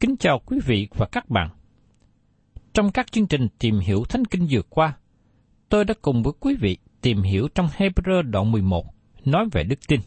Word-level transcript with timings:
Kính 0.00 0.16
chào 0.16 0.38
quý 0.46 0.58
vị 0.66 0.88
và 0.94 1.06
các 1.12 1.30
bạn. 1.30 1.50
Trong 2.74 2.92
các 2.92 3.12
chương 3.12 3.26
trình 3.26 3.48
tìm 3.58 3.78
hiểu 3.78 4.04
Thánh 4.08 4.24
Kinh 4.24 4.46
vừa 4.50 4.62
qua, 4.62 4.96
tôi 5.68 5.84
đã 5.84 5.94
cùng 6.02 6.22
với 6.22 6.32
quý 6.40 6.56
vị 6.60 6.76
tìm 7.00 7.22
hiểu 7.22 7.48
trong 7.54 7.66
Hebrew 7.66 8.22
đoạn 8.22 8.52
11 8.52 8.86
nói 9.24 9.48
về 9.52 9.64
đức 9.64 9.78
tin. 9.88 10.00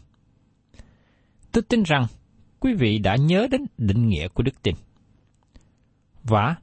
Tôi 1.52 1.62
tin 1.62 1.82
rằng 1.82 2.06
quý 2.60 2.74
vị 2.74 2.98
đã 2.98 3.16
nhớ 3.16 3.46
đến 3.50 3.66
định 3.78 4.08
nghĩa 4.08 4.28
của 4.28 4.42
đức 4.42 4.62
tin. 4.62 4.74
Và 6.22 6.56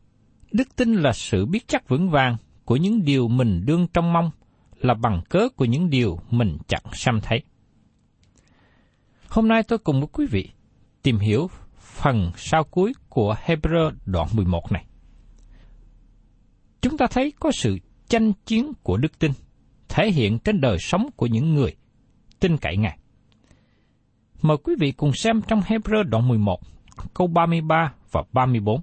đức 0.52 0.76
tin 0.76 0.94
là 0.94 1.14
sự 1.14 1.46
biết 1.46 1.68
chắc 1.68 1.90
vững 1.90 2.10
vàng 2.10 2.38
của 2.66 2.76
những 2.76 3.06
điều 3.06 3.28
mình 3.28 3.66
đương 3.66 3.88
trong 3.94 4.14
mong, 4.14 4.32
là 4.82 4.94
bằng 4.94 5.22
cớ 5.30 5.50
của 5.56 5.66
những 5.66 5.90
điều 5.90 6.20
mình 6.30 6.58
chẳng 6.68 6.84
xem 6.94 7.20
thấy. 7.24 7.42
Hôm 9.30 9.48
nay 9.48 9.64
tôi 9.64 9.80
cùng 9.80 10.00
với 10.00 10.08
quý 10.14 10.26
vị 10.26 10.50
tìm 11.02 11.18
hiểu 11.18 11.50
phần 12.02 12.32
sau 12.36 12.64
cuối 12.64 12.94
của 13.10 13.36
Hebrew 13.46 13.92
đoạn 14.06 14.28
11 14.34 14.72
này. 14.72 14.86
Chúng 16.82 16.98
ta 16.98 17.06
thấy 17.12 17.34
có 17.40 17.52
sự 17.52 17.78
tranh 18.10 18.34
chiến 18.46 18.72
của 18.84 18.98
đức 18.98 19.20
tin 19.20 19.32
thể 19.90 20.12
hiện 20.12 20.40
trên 20.40 20.62
đời 20.62 20.78
sống 20.80 21.10
của 21.16 21.26
những 21.26 21.56
người 21.56 21.76
tin 22.40 22.58
cậy 22.58 22.78
Ngài. 22.78 22.98
Mời 24.42 24.58
quý 24.64 24.76
vị 24.80 24.92
cùng 24.92 25.14
xem 25.14 25.42
trong 25.48 25.62
Hebrew 25.62 26.04
đoạn 26.04 26.28
11, 26.28 26.60
câu 27.14 27.28
33 27.28 27.94
và 28.12 28.24
34. 28.34 28.82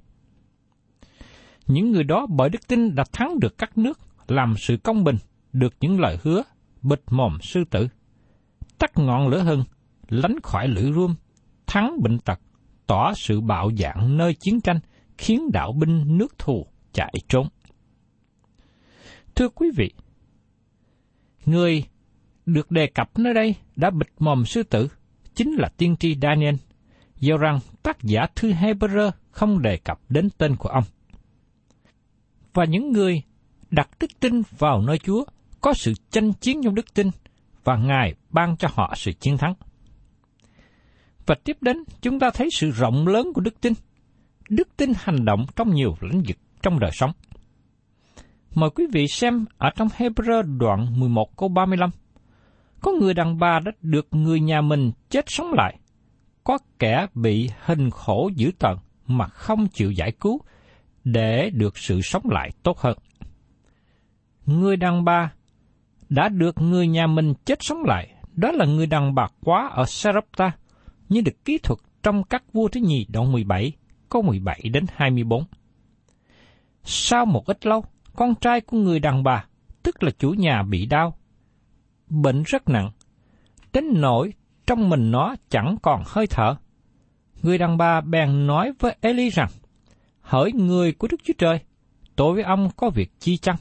Những 1.66 1.92
người 1.92 2.04
đó 2.04 2.26
bởi 2.30 2.48
đức 2.48 2.68
tin 2.68 2.94
đã 2.94 3.04
thắng 3.12 3.40
được 3.40 3.58
các 3.58 3.78
nước, 3.78 3.98
làm 4.28 4.54
sự 4.58 4.76
công 4.76 5.04
bình, 5.04 5.16
được 5.52 5.74
những 5.80 6.00
lời 6.00 6.18
hứa, 6.22 6.42
bịt 6.82 7.00
mồm 7.10 7.38
sư 7.42 7.64
tử, 7.70 7.88
tắt 8.78 8.90
ngọn 8.96 9.28
lửa 9.28 9.42
hưng, 9.42 9.64
lánh 10.08 10.36
khỏi 10.42 10.68
lưỡi 10.68 10.92
ruông, 10.92 11.14
thắng 11.66 12.02
bệnh 12.02 12.18
tật, 12.18 12.40
tỏ 12.86 13.12
sự 13.14 13.40
bạo 13.40 13.70
dạn 13.78 14.16
nơi 14.16 14.34
chiến 14.34 14.60
tranh, 14.60 14.80
khiến 15.18 15.50
đạo 15.52 15.72
binh 15.72 16.18
nước 16.18 16.38
thù 16.38 16.66
chạy 16.92 17.14
trốn. 17.28 17.48
Thưa 19.34 19.48
quý 19.48 19.70
vị, 19.76 19.90
người 21.46 21.84
được 22.46 22.70
đề 22.70 22.86
cập 22.86 23.18
nơi 23.18 23.34
đây 23.34 23.54
đã 23.76 23.90
bịt 23.90 24.08
mồm 24.18 24.44
sư 24.44 24.62
tử, 24.62 24.88
chính 25.34 25.52
là 25.52 25.68
tiên 25.76 25.96
tri 25.96 26.16
Daniel, 26.22 26.54
do 27.20 27.36
rằng 27.36 27.58
tác 27.82 28.02
giả 28.02 28.26
thư 28.36 28.52
Hebrew 28.52 29.10
không 29.30 29.62
đề 29.62 29.76
cập 29.76 30.00
đến 30.08 30.28
tên 30.38 30.56
của 30.56 30.68
ông. 30.68 30.84
Và 32.52 32.64
những 32.64 32.92
người 32.92 33.22
đặt 33.70 33.88
đức 34.00 34.10
tin 34.20 34.42
vào 34.58 34.80
nơi 34.80 34.98
Chúa 34.98 35.24
có 35.60 35.74
sự 35.74 35.92
tranh 36.10 36.32
chiến 36.32 36.60
trong 36.64 36.74
đức 36.74 36.94
tin 36.94 37.10
và 37.64 37.76
Ngài 37.76 38.14
ban 38.30 38.56
cho 38.56 38.68
họ 38.72 38.94
sự 38.96 39.12
chiến 39.12 39.38
thắng. 39.38 39.54
Và 41.26 41.34
tiếp 41.44 41.56
đến, 41.60 41.76
chúng 42.00 42.18
ta 42.18 42.30
thấy 42.34 42.48
sự 42.52 42.70
rộng 42.70 43.08
lớn 43.08 43.32
của 43.34 43.40
đức 43.40 43.60
tin. 43.60 43.72
Đức 44.48 44.68
tin 44.76 44.92
hành 44.96 45.24
động 45.24 45.46
trong 45.56 45.74
nhiều 45.74 45.96
lĩnh 46.00 46.22
vực 46.28 46.36
trong 46.62 46.78
đời 46.78 46.90
sống. 46.94 47.10
Mời 48.54 48.70
quý 48.70 48.86
vị 48.92 49.06
xem 49.08 49.44
ở 49.58 49.70
trong 49.76 49.88
Hebrew 49.88 50.58
đoạn 50.58 51.00
11 51.00 51.36
câu 51.36 51.48
35. 51.48 51.90
Có 52.80 52.92
người 52.92 53.14
đàn 53.14 53.38
bà 53.38 53.60
đã 53.64 53.72
được 53.82 54.06
người 54.10 54.40
nhà 54.40 54.60
mình 54.60 54.90
chết 55.10 55.24
sống 55.28 55.52
lại. 55.52 55.78
Có 56.44 56.58
kẻ 56.78 57.06
bị 57.14 57.50
hình 57.64 57.90
khổ 57.90 58.30
dữ 58.36 58.50
tận 58.58 58.78
mà 59.06 59.26
không 59.26 59.66
chịu 59.68 59.90
giải 59.90 60.12
cứu 60.20 60.40
để 61.04 61.50
được 61.50 61.78
sự 61.78 62.00
sống 62.02 62.22
lại 62.30 62.50
tốt 62.62 62.78
hơn. 62.78 62.98
Người 64.46 64.76
đàn 64.76 65.04
bà 65.04 65.32
đã 66.08 66.28
được 66.28 66.60
người 66.60 66.88
nhà 66.88 67.06
mình 67.06 67.34
chết 67.44 67.58
sống 67.60 67.78
lại, 67.84 68.08
đó 68.32 68.52
là 68.52 68.64
người 68.64 68.86
đàn 68.86 69.14
bà 69.14 69.26
quá 69.44 69.70
ở 69.74 69.84
Sarepta, 69.84 70.52
như 71.14 71.20
được 71.20 71.44
kỹ 71.44 71.58
thuật 71.58 71.78
trong 72.02 72.24
các 72.24 72.42
vua 72.52 72.68
thứ 72.68 72.80
nhì 72.80 73.06
đoạn 73.08 73.32
17, 73.32 73.72
câu 74.08 74.22
17 74.22 74.60
đến 74.72 74.86
24. 74.94 75.44
Sau 76.82 77.26
một 77.26 77.46
ít 77.46 77.66
lâu, 77.66 77.84
con 78.16 78.34
trai 78.34 78.60
của 78.60 78.76
người 78.76 79.00
đàn 79.00 79.22
bà, 79.22 79.44
tức 79.82 80.02
là 80.02 80.10
chủ 80.18 80.30
nhà 80.30 80.62
bị 80.62 80.86
đau, 80.86 81.16
bệnh 82.08 82.42
rất 82.42 82.68
nặng, 82.68 82.90
đến 83.72 83.84
nỗi 84.00 84.32
trong 84.66 84.88
mình 84.88 85.10
nó 85.10 85.36
chẳng 85.50 85.76
còn 85.82 86.02
hơi 86.06 86.26
thở. 86.26 86.56
Người 87.42 87.58
đàn 87.58 87.76
bà 87.76 88.00
bèn 88.00 88.46
nói 88.46 88.72
với 88.78 88.96
Eli 89.00 89.30
rằng, 89.30 89.50
hỡi 90.20 90.52
người 90.52 90.92
của 90.92 91.08
Đức 91.10 91.20
Chúa 91.24 91.34
Trời, 91.38 91.60
tôi 92.16 92.34
với 92.34 92.42
ông 92.42 92.70
có 92.76 92.90
việc 92.90 93.10
chi 93.20 93.36
chăng? 93.36 93.56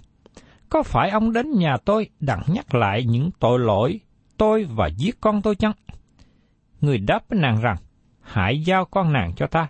Có 0.70 0.84
phải 0.84 1.10
ông 1.10 1.34
đến 1.34 1.52
nhà 1.52 1.78
tôi 1.86 2.10
đặng 2.20 2.44
nhắc 2.48 2.76
lại 2.76 3.04
những 3.04 3.30
tội 3.40 3.60
lỗi 3.60 4.00
tôi 4.38 4.64
và 4.64 4.88
giết 4.88 5.22
con 5.22 5.42
tôi 5.42 5.56
chăng? 5.56 5.74
Người 6.84 6.98
đáp 6.98 7.20
với 7.30 7.40
nàng 7.40 7.62
rằng, 7.62 7.78
hãy 8.22 8.62
giao 8.62 8.86
con 8.86 9.14
nàng 9.14 9.32
cho 9.36 9.48
ta. 9.48 9.68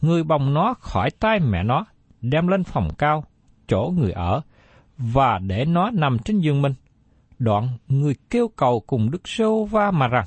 Người 0.00 0.24
bồng 0.24 0.54
nó 0.54 0.74
khỏi 0.74 1.10
tay 1.10 1.40
mẹ 1.40 1.62
nó, 1.62 1.84
đem 2.20 2.48
lên 2.48 2.64
phòng 2.64 2.88
cao, 2.98 3.24
chỗ 3.68 3.92
người 3.96 4.12
ở, 4.12 4.40
và 4.98 5.38
để 5.38 5.64
nó 5.64 5.90
nằm 5.90 6.18
trên 6.18 6.40
giường 6.40 6.62
mình. 6.62 6.74
Đoạn 7.38 7.68
người 7.88 8.14
kêu 8.30 8.48
cầu 8.56 8.82
cùng 8.86 9.10
Đức 9.10 9.28
Sô 9.28 9.64
Va 9.64 9.90
mà 9.90 10.08
rằng, 10.08 10.24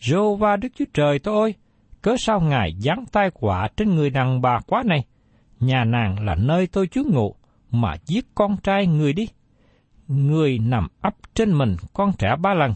Rô 0.00 0.36
Va 0.36 0.56
Đức 0.56 0.68
Chúa 0.78 0.84
Trời 0.94 1.18
tôi 1.18 1.40
ơi, 1.40 1.54
cớ 2.02 2.16
sao 2.18 2.40
Ngài 2.40 2.72
giáng 2.78 3.04
tai 3.12 3.30
họa 3.34 3.68
trên 3.76 3.94
người 3.94 4.10
đàn 4.10 4.40
bà 4.40 4.60
quá 4.66 4.82
này, 4.86 5.04
nhà 5.60 5.84
nàng 5.84 6.24
là 6.24 6.34
nơi 6.34 6.66
tôi 6.66 6.86
trú 6.86 7.02
ngụ, 7.06 7.34
mà 7.70 7.96
giết 8.06 8.26
con 8.34 8.56
trai 8.56 8.86
người 8.86 9.12
đi. 9.12 9.28
Người 10.08 10.58
nằm 10.58 10.88
ấp 11.00 11.14
trên 11.34 11.58
mình 11.58 11.76
con 11.92 12.12
trẻ 12.18 12.36
ba 12.40 12.54
lần, 12.54 12.74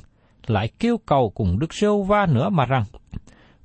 lại 0.52 0.68
kêu 0.78 0.98
cầu 1.06 1.32
cùng 1.34 1.58
Đức 1.58 1.74
Rêu 1.74 2.02
Va 2.02 2.26
nữa 2.26 2.48
mà 2.48 2.66
rằng, 2.66 2.84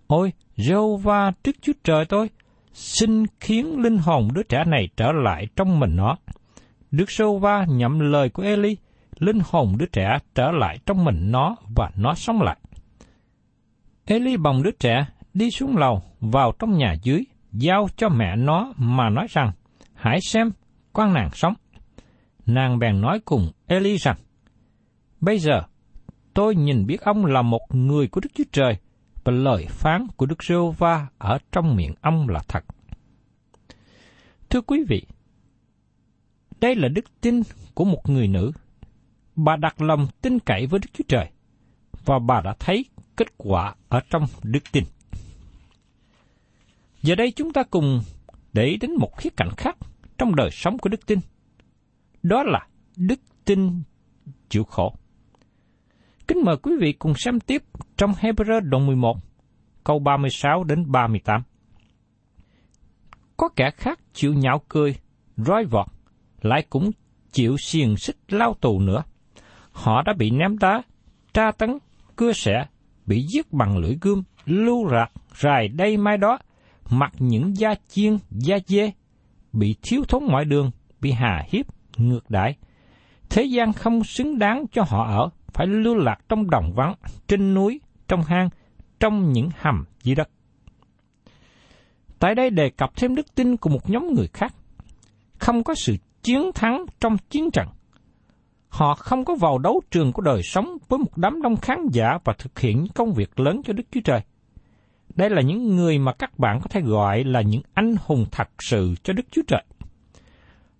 Ôi, 0.07 0.33
Rêu 0.55 0.95
Va 0.97 1.31
trước 1.43 1.55
Chúa 1.61 1.73
Trời 1.83 2.05
tôi, 2.05 2.29
xin 2.73 3.25
khiến 3.39 3.81
linh 3.81 3.97
hồn 3.97 4.27
đứa 4.33 4.43
trẻ 4.43 4.63
này 4.67 4.89
trở 4.97 5.11
lại 5.11 5.47
trong 5.55 5.79
mình 5.79 5.95
nó. 5.95 6.15
Đức 6.91 7.11
Rêu 7.11 7.37
Va 7.37 7.65
nhậm 7.69 7.99
lời 7.99 8.29
của 8.29 8.43
Eli, 8.43 8.77
linh 9.19 9.39
hồn 9.45 9.75
đứa 9.77 9.85
trẻ 9.85 10.17
trở 10.35 10.51
lại 10.51 10.79
trong 10.85 11.05
mình 11.05 11.31
nó 11.31 11.55
và 11.75 11.91
nó 11.95 12.13
sống 12.13 12.41
lại. 12.41 12.57
Eli 14.05 14.37
bồng 14.37 14.63
đứa 14.63 14.71
trẻ 14.79 15.05
đi 15.33 15.51
xuống 15.51 15.77
lầu 15.77 16.01
vào 16.19 16.53
trong 16.59 16.77
nhà 16.77 16.95
dưới, 17.03 17.23
giao 17.51 17.87
cho 17.97 18.09
mẹ 18.09 18.35
nó 18.35 18.73
mà 18.77 19.09
nói 19.09 19.27
rằng, 19.29 19.51
hãy 19.93 20.19
xem, 20.21 20.51
con 20.93 21.13
nàng 21.13 21.29
sống. 21.33 21.53
Nàng 22.45 22.79
bèn 22.79 23.01
nói 23.01 23.19
cùng 23.25 23.51
Eli 23.67 23.97
rằng, 23.97 24.17
bây 25.21 25.39
giờ 25.39 25.61
tôi 26.37 26.55
nhìn 26.55 26.85
biết 26.85 27.01
ông 27.01 27.25
là 27.25 27.41
một 27.41 27.75
người 27.75 28.07
của 28.07 28.21
Đức 28.21 28.29
Chúa 28.33 28.43
Trời 28.51 28.77
và 29.23 29.31
lời 29.31 29.65
phán 29.69 30.07
của 30.15 30.25
Đức 30.25 30.43
Rêu 30.43 30.71
va 30.71 31.07
ở 31.17 31.39
trong 31.51 31.75
miệng 31.75 31.93
ông 32.01 32.29
là 32.29 32.39
thật. 32.47 32.65
Thưa 34.49 34.61
quý 34.61 34.83
vị, 34.87 35.05
đây 36.59 36.75
là 36.75 36.87
đức 36.87 37.05
tin 37.21 37.41
của 37.73 37.85
một 37.85 38.09
người 38.09 38.27
nữ. 38.27 38.51
Bà 39.35 39.55
đặt 39.55 39.81
lòng 39.81 40.07
tin 40.21 40.39
cậy 40.39 40.67
với 40.67 40.79
Đức 40.79 40.89
Chúa 40.93 41.03
Trời 41.07 41.29
và 42.05 42.19
bà 42.19 42.41
đã 42.41 42.55
thấy 42.59 42.85
kết 43.15 43.27
quả 43.37 43.75
ở 43.89 43.99
trong 44.09 44.25
đức 44.43 44.63
tin. 44.71 44.83
Giờ 47.01 47.15
đây 47.15 47.31
chúng 47.31 47.53
ta 47.53 47.63
cùng 47.63 48.01
để 48.53 48.77
đến 48.81 48.91
một 48.99 49.17
khía 49.17 49.29
cạnh 49.37 49.51
khác 49.57 49.77
trong 50.17 50.35
đời 50.35 50.49
sống 50.51 50.77
của 50.77 50.89
đức 50.89 51.05
tin. 51.05 51.19
Đó 52.23 52.43
là 52.43 52.67
đức 52.95 53.19
tin 53.45 53.81
chịu 54.49 54.63
khổ. 54.63 54.95
Kính 56.27 56.45
mời 56.45 56.57
quý 56.57 56.71
vị 56.79 56.93
cùng 56.93 57.13
xem 57.15 57.39
tiếp 57.39 57.63
trong 57.97 58.11
Hebrew 58.11 58.59
đoạn 58.59 58.87
11, 58.87 59.17
câu 59.83 59.99
36 59.99 60.63
đến 60.63 60.91
38. 60.91 61.43
Có 63.37 63.49
kẻ 63.55 63.71
khác 63.71 63.99
chịu 64.13 64.33
nhạo 64.33 64.61
cười, 64.69 64.95
roi 65.37 65.65
vọt, 65.65 65.87
lại 66.41 66.65
cũng 66.69 66.91
chịu 67.31 67.57
xiềng 67.57 67.97
xích 67.97 68.17
lao 68.27 68.53
tù 68.53 68.79
nữa. 68.79 69.03
Họ 69.71 70.01
đã 70.01 70.13
bị 70.13 70.29
ném 70.31 70.57
đá, 70.57 70.81
tra 71.33 71.51
tấn, 71.51 71.77
cưa 72.15 72.33
xẻ, 72.33 72.67
bị 73.05 73.25
giết 73.33 73.53
bằng 73.53 73.77
lưỡi 73.77 73.97
gươm, 74.01 74.23
lưu 74.45 74.89
rạc, 74.89 75.11
rài 75.35 75.67
đây 75.67 75.97
mai 75.97 76.17
đó, 76.17 76.37
mặc 76.89 77.11
những 77.19 77.57
da 77.57 77.75
chiên, 77.87 78.17
da 78.31 78.57
dê, 78.67 78.91
bị 79.53 79.75
thiếu 79.81 80.03
thốn 80.07 80.23
mọi 80.23 80.45
đường, 80.45 80.71
bị 81.01 81.11
hà 81.11 81.43
hiếp, 81.49 81.65
ngược 81.97 82.29
đãi. 82.29 82.55
Thế 83.29 83.43
gian 83.43 83.73
không 83.73 84.03
xứng 84.03 84.39
đáng 84.39 84.65
cho 84.71 84.83
họ 84.87 85.07
ở, 85.07 85.29
phải 85.57 85.67
lưu 85.67 85.95
lạc 85.95 86.17
trong 86.29 86.49
đồng 86.49 86.73
vắng, 86.75 86.93
trên 87.27 87.53
núi, 87.53 87.81
trong 88.07 88.23
hang, 88.23 88.49
trong 88.99 89.31
những 89.31 89.49
hầm 89.59 89.85
dưới 90.03 90.15
đất. 90.15 90.29
Tại 92.19 92.35
đây 92.35 92.49
đề 92.49 92.69
cập 92.69 92.95
thêm 92.95 93.15
đức 93.15 93.35
tin 93.35 93.57
của 93.57 93.69
một 93.69 93.89
nhóm 93.89 94.13
người 94.13 94.27
khác. 94.33 94.53
Không 95.39 95.63
có 95.63 95.75
sự 95.75 95.95
chiến 96.23 96.51
thắng 96.55 96.85
trong 96.99 97.17
chiến 97.29 97.51
trận. 97.51 97.67
Họ 98.69 98.95
không 98.95 99.25
có 99.25 99.35
vào 99.35 99.57
đấu 99.57 99.81
trường 99.91 100.13
của 100.13 100.21
đời 100.21 100.41
sống 100.43 100.77
với 100.89 100.99
một 100.99 101.17
đám 101.17 101.41
đông 101.41 101.55
khán 101.55 101.77
giả 101.91 102.17
và 102.23 102.33
thực 102.37 102.59
hiện 102.59 102.77
những 102.77 102.93
công 102.93 103.13
việc 103.13 103.39
lớn 103.39 103.61
cho 103.65 103.73
Đức 103.73 103.83
Chúa 103.91 104.01
Trời. 104.03 104.21
Đây 105.15 105.29
là 105.29 105.41
những 105.41 105.75
người 105.75 105.99
mà 105.99 106.13
các 106.13 106.39
bạn 106.39 106.59
có 106.61 106.67
thể 106.69 106.81
gọi 106.81 107.23
là 107.23 107.41
những 107.41 107.61
anh 107.73 107.95
hùng 108.05 108.25
thật 108.31 108.49
sự 108.59 108.95
cho 109.03 109.13
Đức 109.13 109.25
Chúa 109.31 109.41
Trời. 109.47 109.63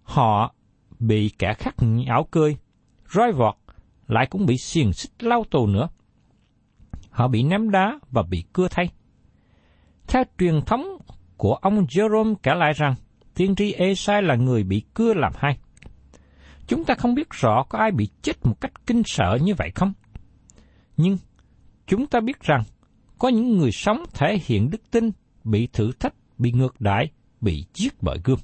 Họ 0.04 0.54
bị 1.00 1.32
kẻ 1.40 1.54
khác 1.54 1.76
nhão 1.80 2.28
cười, 2.32 2.58
roi 3.14 3.32
vọt, 3.32 3.56
lại 4.08 4.28
cũng 4.30 4.46
bị 4.46 4.58
xiềng 4.58 4.94
xích 4.94 5.24
lao 5.24 5.44
tù 5.52 5.68
nữa. 5.68 5.90
Họ 7.10 7.28
bị 7.28 7.44
ném 7.44 7.70
đá 7.70 8.00
và 8.12 8.24
bị 8.24 8.44
cưa 8.54 8.68
thay. 8.72 8.90
Theo 10.08 10.24
truyền 10.38 10.62
thống 10.66 10.88
của 11.38 11.54
ông 11.54 11.86
Jerome 11.86 12.36
kể 12.44 12.52
lại 12.56 12.74
rằng, 12.74 12.96
tiên 13.36 13.56
tri 13.56 13.72
Esai 13.72 14.22
là 14.22 14.36
người 14.36 14.64
bị 14.64 14.82
cưa 14.94 15.14
làm 15.14 15.34
hai. 15.36 15.58
Chúng 16.68 16.86
ta 16.86 16.96
không 16.96 17.16
biết 17.16 17.30
rõ 17.30 17.64
có 17.70 17.80
ai 17.80 17.92
bị 17.92 18.10
chết 18.22 18.46
một 18.46 18.62
cách 18.62 18.72
kinh 18.86 19.02
sợ 19.06 19.38
như 19.42 19.54
vậy 19.58 19.72
không? 19.76 19.94
Nhưng 20.98 21.18
chúng 21.88 22.08
ta 22.08 22.20
biết 22.20 22.40
rằng 22.42 22.64
có 23.20 23.30
những 23.30 23.58
người 23.58 23.72
sống 23.72 24.04
thể 24.14 24.40
hiện 24.46 24.70
đức 24.70 24.82
tin 24.92 25.12
bị 25.44 25.68
thử 25.74 25.92
thách, 26.00 26.14
bị 26.38 26.52
ngược 26.52 26.82
đãi, 26.82 27.10
bị 27.42 27.66
giết 27.74 27.94
bởi 28.02 28.18
gươm. 28.24 28.40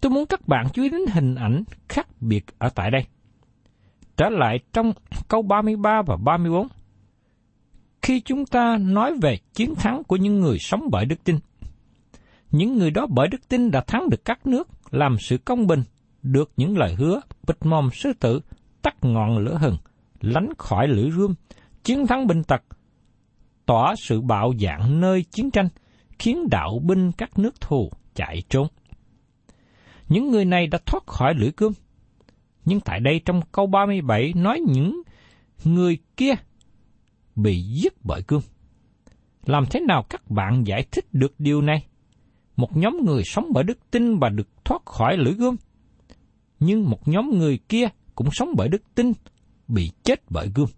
Tôi 0.00 0.10
muốn 0.10 0.26
các 0.26 0.48
bạn 0.48 0.66
chú 0.72 0.82
ý 0.82 0.88
đến 0.88 1.00
hình 1.12 1.34
ảnh 1.34 1.64
khác 1.88 2.08
biệt 2.20 2.44
ở 2.58 2.68
tại 2.68 2.90
đây. 2.90 3.06
Trở 4.16 4.28
lại 4.28 4.58
trong 4.72 4.92
câu 5.28 5.42
33 5.42 6.02
và 6.06 6.16
34. 6.16 6.68
Khi 8.02 8.20
chúng 8.20 8.46
ta 8.46 8.78
nói 8.80 9.12
về 9.22 9.38
chiến 9.54 9.74
thắng 9.74 10.04
của 10.04 10.16
những 10.16 10.40
người 10.40 10.58
sống 10.58 10.88
bởi 10.90 11.06
đức 11.06 11.24
tin, 11.24 11.38
những 12.50 12.78
người 12.78 12.90
đó 12.90 13.06
bởi 13.10 13.28
đức 13.28 13.48
tin 13.48 13.70
đã 13.70 13.80
thắng 13.80 14.10
được 14.10 14.24
các 14.24 14.46
nước, 14.46 14.68
làm 14.90 15.16
sự 15.18 15.38
công 15.38 15.66
bình, 15.66 15.82
được 16.22 16.52
những 16.56 16.78
lời 16.78 16.94
hứa, 16.94 17.20
bịt 17.46 17.56
mồm 17.66 17.88
sư 17.92 18.12
tử, 18.20 18.40
tắt 18.82 18.94
ngọn 19.02 19.38
lửa 19.38 19.58
hừng, 19.60 19.76
lánh 20.20 20.48
khỏi 20.58 20.88
lưỡi 20.88 21.10
rươm, 21.10 21.34
chiến 21.84 22.06
thắng 22.06 22.26
binh 22.26 22.42
tật, 22.44 22.62
tỏa 23.66 23.94
sự 23.98 24.20
bạo 24.20 24.52
dạng 24.60 25.00
nơi 25.00 25.24
chiến 25.30 25.50
tranh, 25.50 25.68
khiến 26.18 26.48
đạo 26.50 26.78
binh 26.84 27.12
các 27.12 27.38
nước 27.38 27.60
thù 27.60 27.90
chạy 28.14 28.42
trốn. 28.48 28.66
Những 30.08 30.30
người 30.30 30.44
này 30.44 30.66
đã 30.66 30.78
thoát 30.86 31.06
khỏi 31.06 31.34
lưỡi 31.34 31.50
cơm. 31.50 31.72
Nhưng 32.64 32.80
tại 32.80 33.00
đây 33.00 33.20
trong 33.24 33.40
câu 33.52 33.66
37 33.66 34.32
nói 34.36 34.60
những 34.66 35.02
người 35.64 35.98
kia 36.16 36.34
bị 37.36 37.62
giết 37.62 37.92
bởi 38.04 38.22
cương. 38.22 38.42
Làm 39.46 39.64
thế 39.70 39.80
nào 39.80 40.04
các 40.10 40.30
bạn 40.30 40.64
giải 40.66 40.86
thích 40.90 41.04
được 41.12 41.34
điều 41.38 41.60
này? 41.60 41.86
Một 42.56 42.76
nhóm 42.76 42.96
người 43.04 43.22
sống 43.24 43.46
bởi 43.54 43.64
đức 43.64 43.78
tin 43.90 44.18
và 44.18 44.28
được 44.28 44.64
thoát 44.64 44.82
khỏi 44.86 45.16
lưỡi 45.16 45.34
gươm. 45.34 45.56
Nhưng 46.60 46.90
một 46.90 47.08
nhóm 47.08 47.30
người 47.38 47.58
kia 47.68 47.88
cũng 48.14 48.28
sống 48.32 48.48
bởi 48.56 48.68
đức 48.68 48.82
tin, 48.94 49.12
bị 49.68 49.90
chết 50.02 50.20
bởi 50.30 50.48
gươm. 50.54 50.68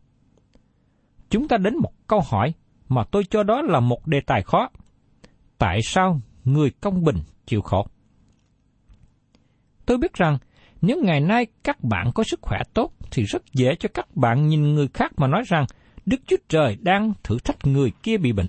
Chúng 1.30 1.48
ta 1.48 1.56
đến 1.56 1.76
một 1.76 1.92
câu 2.06 2.20
hỏi 2.30 2.52
mà 2.88 3.04
tôi 3.10 3.22
cho 3.30 3.42
đó 3.42 3.62
là 3.62 3.80
một 3.80 4.06
đề 4.06 4.20
tài 4.26 4.42
khó. 4.42 4.70
Tại 5.58 5.82
sao 5.82 6.20
người 6.44 6.70
công 6.70 7.04
bình 7.04 7.16
chịu 7.46 7.60
khổ? 7.62 7.86
Tôi 9.86 9.98
biết 9.98 10.14
rằng 10.14 10.38
nếu 10.82 11.02
ngày 11.02 11.20
nay 11.20 11.46
các 11.64 11.84
bạn 11.84 12.10
có 12.14 12.24
sức 12.24 12.40
khỏe 12.42 12.58
tốt 12.74 12.92
thì 13.10 13.22
rất 13.22 13.42
dễ 13.52 13.74
cho 13.78 13.88
các 13.94 14.16
bạn 14.16 14.48
nhìn 14.48 14.74
người 14.74 14.88
khác 14.88 15.12
mà 15.16 15.26
nói 15.26 15.42
rằng 15.46 15.66
Đức 16.06 16.20
Chúa 16.26 16.36
Trời 16.48 16.76
đang 16.80 17.12
thử 17.22 17.38
thách 17.38 17.66
người 17.66 17.92
kia 18.02 18.16
bị 18.16 18.32
bệnh. 18.32 18.46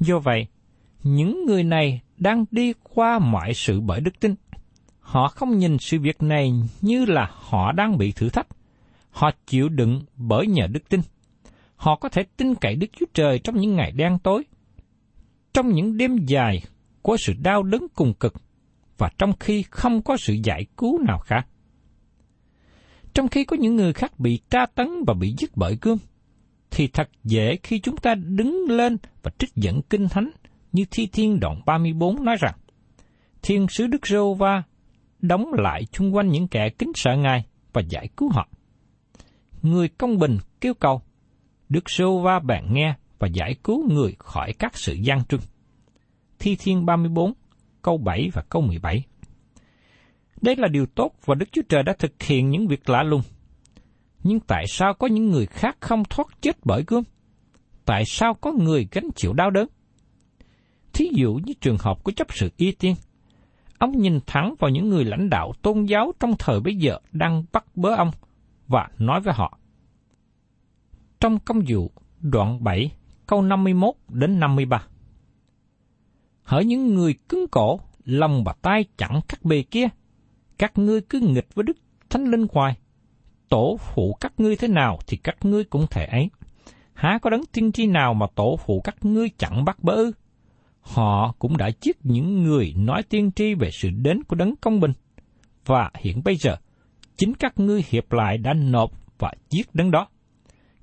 Do 0.00 0.18
vậy, 0.18 0.46
những 1.02 1.46
người 1.46 1.62
này 1.62 2.00
đang 2.18 2.44
đi 2.50 2.72
qua 2.82 3.18
mọi 3.18 3.54
sự 3.54 3.80
bởi 3.80 4.00
đức 4.00 4.20
tin. 4.20 4.34
Họ 5.00 5.28
không 5.28 5.58
nhìn 5.58 5.78
sự 5.78 5.98
việc 6.00 6.22
này 6.22 6.52
như 6.80 7.04
là 7.04 7.30
họ 7.32 7.72
đang 7.72 7.98
bị 7.98 8.12
thử 8.12 8.28
thách. 8.28 8.46
Họ 9.10 9.30
chịu 9.46 9.68
đựng 9.68 10.02
bởi 10.16 10.46
nhờ 10.46 10.66
đức 10.66 10.88
tin. 10.88 11.00
Họ 11.76 11.96
có 11.96 12.08
thể 12.08 12.24
tin 12.36 12.54
cậy 12.54 12.76
Đức 12.76 12.86
Chúa 12.92 13.06
Trời 13.14 13.38
trong 13.38 13.56
những 13.56 13.76
ngày 13.76 13.92
đen 13.92 14.18
tối, 14.18 14.44
trong 15.54 15.72
những 15.72 15.96
đêm 15.96 16.16
dài 16.26 16.62
của 17.02 17.16
sự 17.16 17.32
đau 17.42 17.62
đớn 17.62 17.86
cùng 17.94 18.14
cực, 18.14 18.34
và 18.98 19.10
trong 19.18 19.32
khi 19.40 19.64
không 19.70 20.02
có 20.02 20.16
sự 20.16 20.36
giải 20.44 20.66
cứu 20.76 20.98
nào 20.98 21.18
khác. 21.18 21.46
Trong 23.14 23.28
khi 23.28 23.44
có 23.44 23.56
những 23.56 23.76
người 23.76 23.92
khác 23.92 24.18
bị 24.18 24.40
tra 24.50 24.66
tấn 24.66 24.88
và 25.06 25.14
bị 25.14 25.34
giết 25.38 25.56
bởi 25.56 25.78
gươm, 25.80 25.98
thì 26.70 26.88
thật 26.88 27.10
dễ 27.24 27.56
khi 27.62 27.80
chúng 27.80 27.96
ta 27.96 28.14
đứng 28.14 28.64
lên 28.68 28.96
và 29.22 29.30
trích 29.38 29.54
dẫn 29.54 29.82
kinh 29.82 30.08
thánh 30.08 30.30
như 30.72 30.84
Thi 30.90 31.06
Thiên 31.12 31.40
đoạn 31.40 31.60
34 31.66 32.24
nói 32.24 32.36
rằng, 32.40 32.54
Thiên 33.42 33.66
sứ 33.68 33.86
Đức 33.86 34.06
Rô 34.06 34.34
Va 34.34 34.62
đóng 35.20 35.52
lại 35.52 35.84
chung 35.92 36.14
quanh 36.14 36.28
những 36.28 36.48
kẻ 36.48 36.68
kính 36.78 36.92
sợ 36.94 37.16
Ngài 37.16 37.44
và 37.72 37.82
giải 37.88 38.08
cứu 38.16 38.30
họ. 38.32 38.48
Người 39.62 39.88
công 39.88 40.18
bình 40.18 40.38
kêu 40.60 40.74
cầu, 40.74 41.02
Đức 41.68 41.90
Rô 41.90 42.18
Va 42.18 42.38
bạn 42.38 42.74
nghe 42.74 42.94
và 43.18 43.28
giải 43.32 43.54
cứu 43.64 43.92
người 43.92 44.14
khỏi 44.18 44.52
các 44.58 44.76
sự 44.76 44.92
gian 44.92 45.24
trưng. 45.24 45.40
Thi 46.38 46.56
Thiên 46.56 46.86
34, 46.86 47.32
câu 47.84 47.98
7 47.98 48.30
và 48.32 48.42
câu 48.48 48.62
17 48.62 49.04
Đây 50.42 50.56
là 50.56 50.68
điều 50.68 50.86
tốt 50.86 51.12
và 51.24 51.34
Đức 51.34 51.48
Chúa 51.52 51.62
Trời 51.68 51.82
đã 51.82 51.94
thực 51.98 52.22
hiện 52.22 52.50
những 52.50 52.68
việc 52.68 52.88
lạ 52.88 53.02
lùng 53.02 53.22
nhưng 54.22 54.40
tại 54.40 54.64
sao 54.68 54.94
có 54.94 55.06
những 55.06 55.30
người 55.30 55.46
khác 55.46 55.76
không 55.80 56.04
thoát 56.04 56.26
chết 56.40 56.56
bởi 56.64 56.84
gươm? 56.86 57.04
Tại 57.84 58.04
sao 58.06 58.34
có 58.34 58.52
người 58.52 58.88
gánh 58.92 59.08
chịu 59.16 59.32
đau 59.32 59.50
đớn? 59.50 59.68
Thí 60.92 61.10
dụ 61.14 61.34
như 61.44 61.52
trường 61.60 61.76
hợp 61.80 62.04
của 62.04 62.12
chấp 62.12 62.26
sự 62.30 62.50
y 62.56 62.72
tiên, 62.72 62.94
ông 63.78 63.98
nhìn 63.98 64.20
thẳng 64.26 64.54
vào 64.58 64.70
những 64.70 64.88
người 64.88 65.04
lãnh 65.04 65.30
đạo 65.30 65.52
tôn 65.62 65.84
giáo 65.84 66.12
trong 66.20 66.34
thời 66.38 66.60
bấy 66.60 66.76
giờ 66.76 66.98
đang 67.12 67.44
bắt 67.52 67.64
bớ 67.76 67.94
ông 67.96 68.10
và 68.66 68.88
nói 68.98 69.20
với 69.20 69.34
họ. 69.34 69.58
Trong 71.20 71.38
công 71.38 71.60
vụ 71.68 71.90
đoạn 72.20 72.64
7 72.64 72.92
câu 73.26 73.42
51 73.42 73.94
đến 74.08 74.40
53 74.40 74.86
Hỡi 76.44 76.64
những 76.64 76.94
người 76.94 77.14
cứng 77.28 77.46
cổ, 77.50 77.80
lòng 78.04 78.44
và 78.44 78.54
tay 78.62 78.84
chẳng 78.96 79.20
các 79.28 79.44
bề 79.44 79.62
kia, 79.62 79.88
các 80.58 80.78
ngươi 80.78 81.00
cứ 81.00 81.20
nghịch 81.20 81.54
với 81.54 81.62
Đức 81.62 81.76
Thánh 82.10 82.24
Linh 82.24 82.46
hoài. 82.52 82.76
Tổ 83.48 83.76
phụ 83.80 84.16
các 84.20 84.32
ngươi 84.38 84.56
thế 84.56 84.68
nào 84.68 84.98
thì 85.06 85.16
các 85.16 85.36
ngươi 85.44 85.64
cũng 85.64 85.86
thể 85.90 86.06
ấy. 86.06 86.30
Há 86.94 87.18
có 87.22 87.30
đấng 87.30 87.46
tiên 87.52 87.72
tri 87.72 87.86
nào 87.86 88.14
mà 88.14 88.26
tổ 88.34 88.58
phụ 88.66 88.80
các 88.84 89.04
ngươi 89.04 89.28
chẳng 89.38 89.64
bắt 89.64 89.82
bớ 89.82 89.92
ư? 89.92 90.12
Họ 90.80 91.34
cũng 91.38 91.56
đã 91.56 91.70
giết 91.80 91.96
những 92.02 92.42
người 92.42 92.74
nói 92.76 93.02
tiên 93.02 93.30
tri 93.32 93.54
về 93.54 93.70
sự 93.72 93.90
đến 93.90 94.22
của 94.22 94.36
đấng 94.36 94.56
công 94.56 94.80
bình. 94.80 94.92
Và 95.66 95.90
hiện 95.94 96.22
bây 96.24 96.36
giờ, 96.36 96.56
chính 97.16 97.34
các 97.34 97.58
ngươi 97.60 97.84
hiệp 97.88 98.12
lại 98.12 98.38
đã 98.38 98.54
nộp 98.54 98.90
và 99.18 99.32
giết 99.50 99.74
đấng 99.74 99.90
đó. 99.90 100.08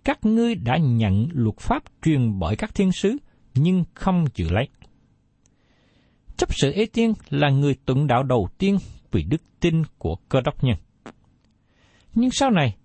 Các 0.04 0.26
ngươi 0.26 0.56
đã 0.56 0.78
nhận 0.78 1.28
luật 1.32 1.58
pháp 1.58 1.84
truyền 2.02 2.40
bởi 2.40 2.56
các 2.56 2.76
thiên 2.76 2.92
sứ, 2.92 3.18
nhưng 3.54 3.84
không 3.94 4.26
chịu 4.34 4.48
lấy. 4.52 4.68
Chấp 6.42 6.54
sự 6.54 6.72
ê 6.72 6.86
tiên 6.86 7.14
là 7.30 7.50
người 7.50 7.76
tuận 7.86 8.08
đạo 8.08 8.24
đầu 8.24 8.48
tiên 8.58 8.78
vì 9.12 9.24
đức 9.24 9.42
tin 9.60 9.84
của 9.98 10.16
cơ 10.30 10.42
đốc 10.42 10.64
nhân. 10.64 10.78
Nhưng 12.14 12.32
sau 12.32 12.52
này, 12.52 12.76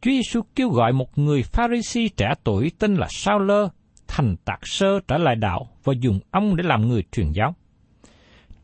Chúa 0.00 0.10
Giêsu 0.10 0.40
kêu 0.54 0.68
gọi 0.68 0.92
một 0.92 1.18
người 1.18 1.42
Pharisee 1.42 2.08
trẻ 2.16 2.34
tuổi 2.44 2.70
tên 2.78 2.94
là 2.94 3.06
Sao 3.10 3.38
Lơ 3.38 3.68
thành 4.08 4.36
tạc 4.44 4.58
sơ 4.62 5.00
trở 5.08 5.18
lại 5.18 5.36
đạo 5.36 5.68
và 5.84 5.92
dùng 6.00 6.20
ông 6.30 6.56
để 6.56 6.64
làm 6.66 6.88
người 6.88 7.02
truyền 7.12 7.32
giáo. 7.32 7.54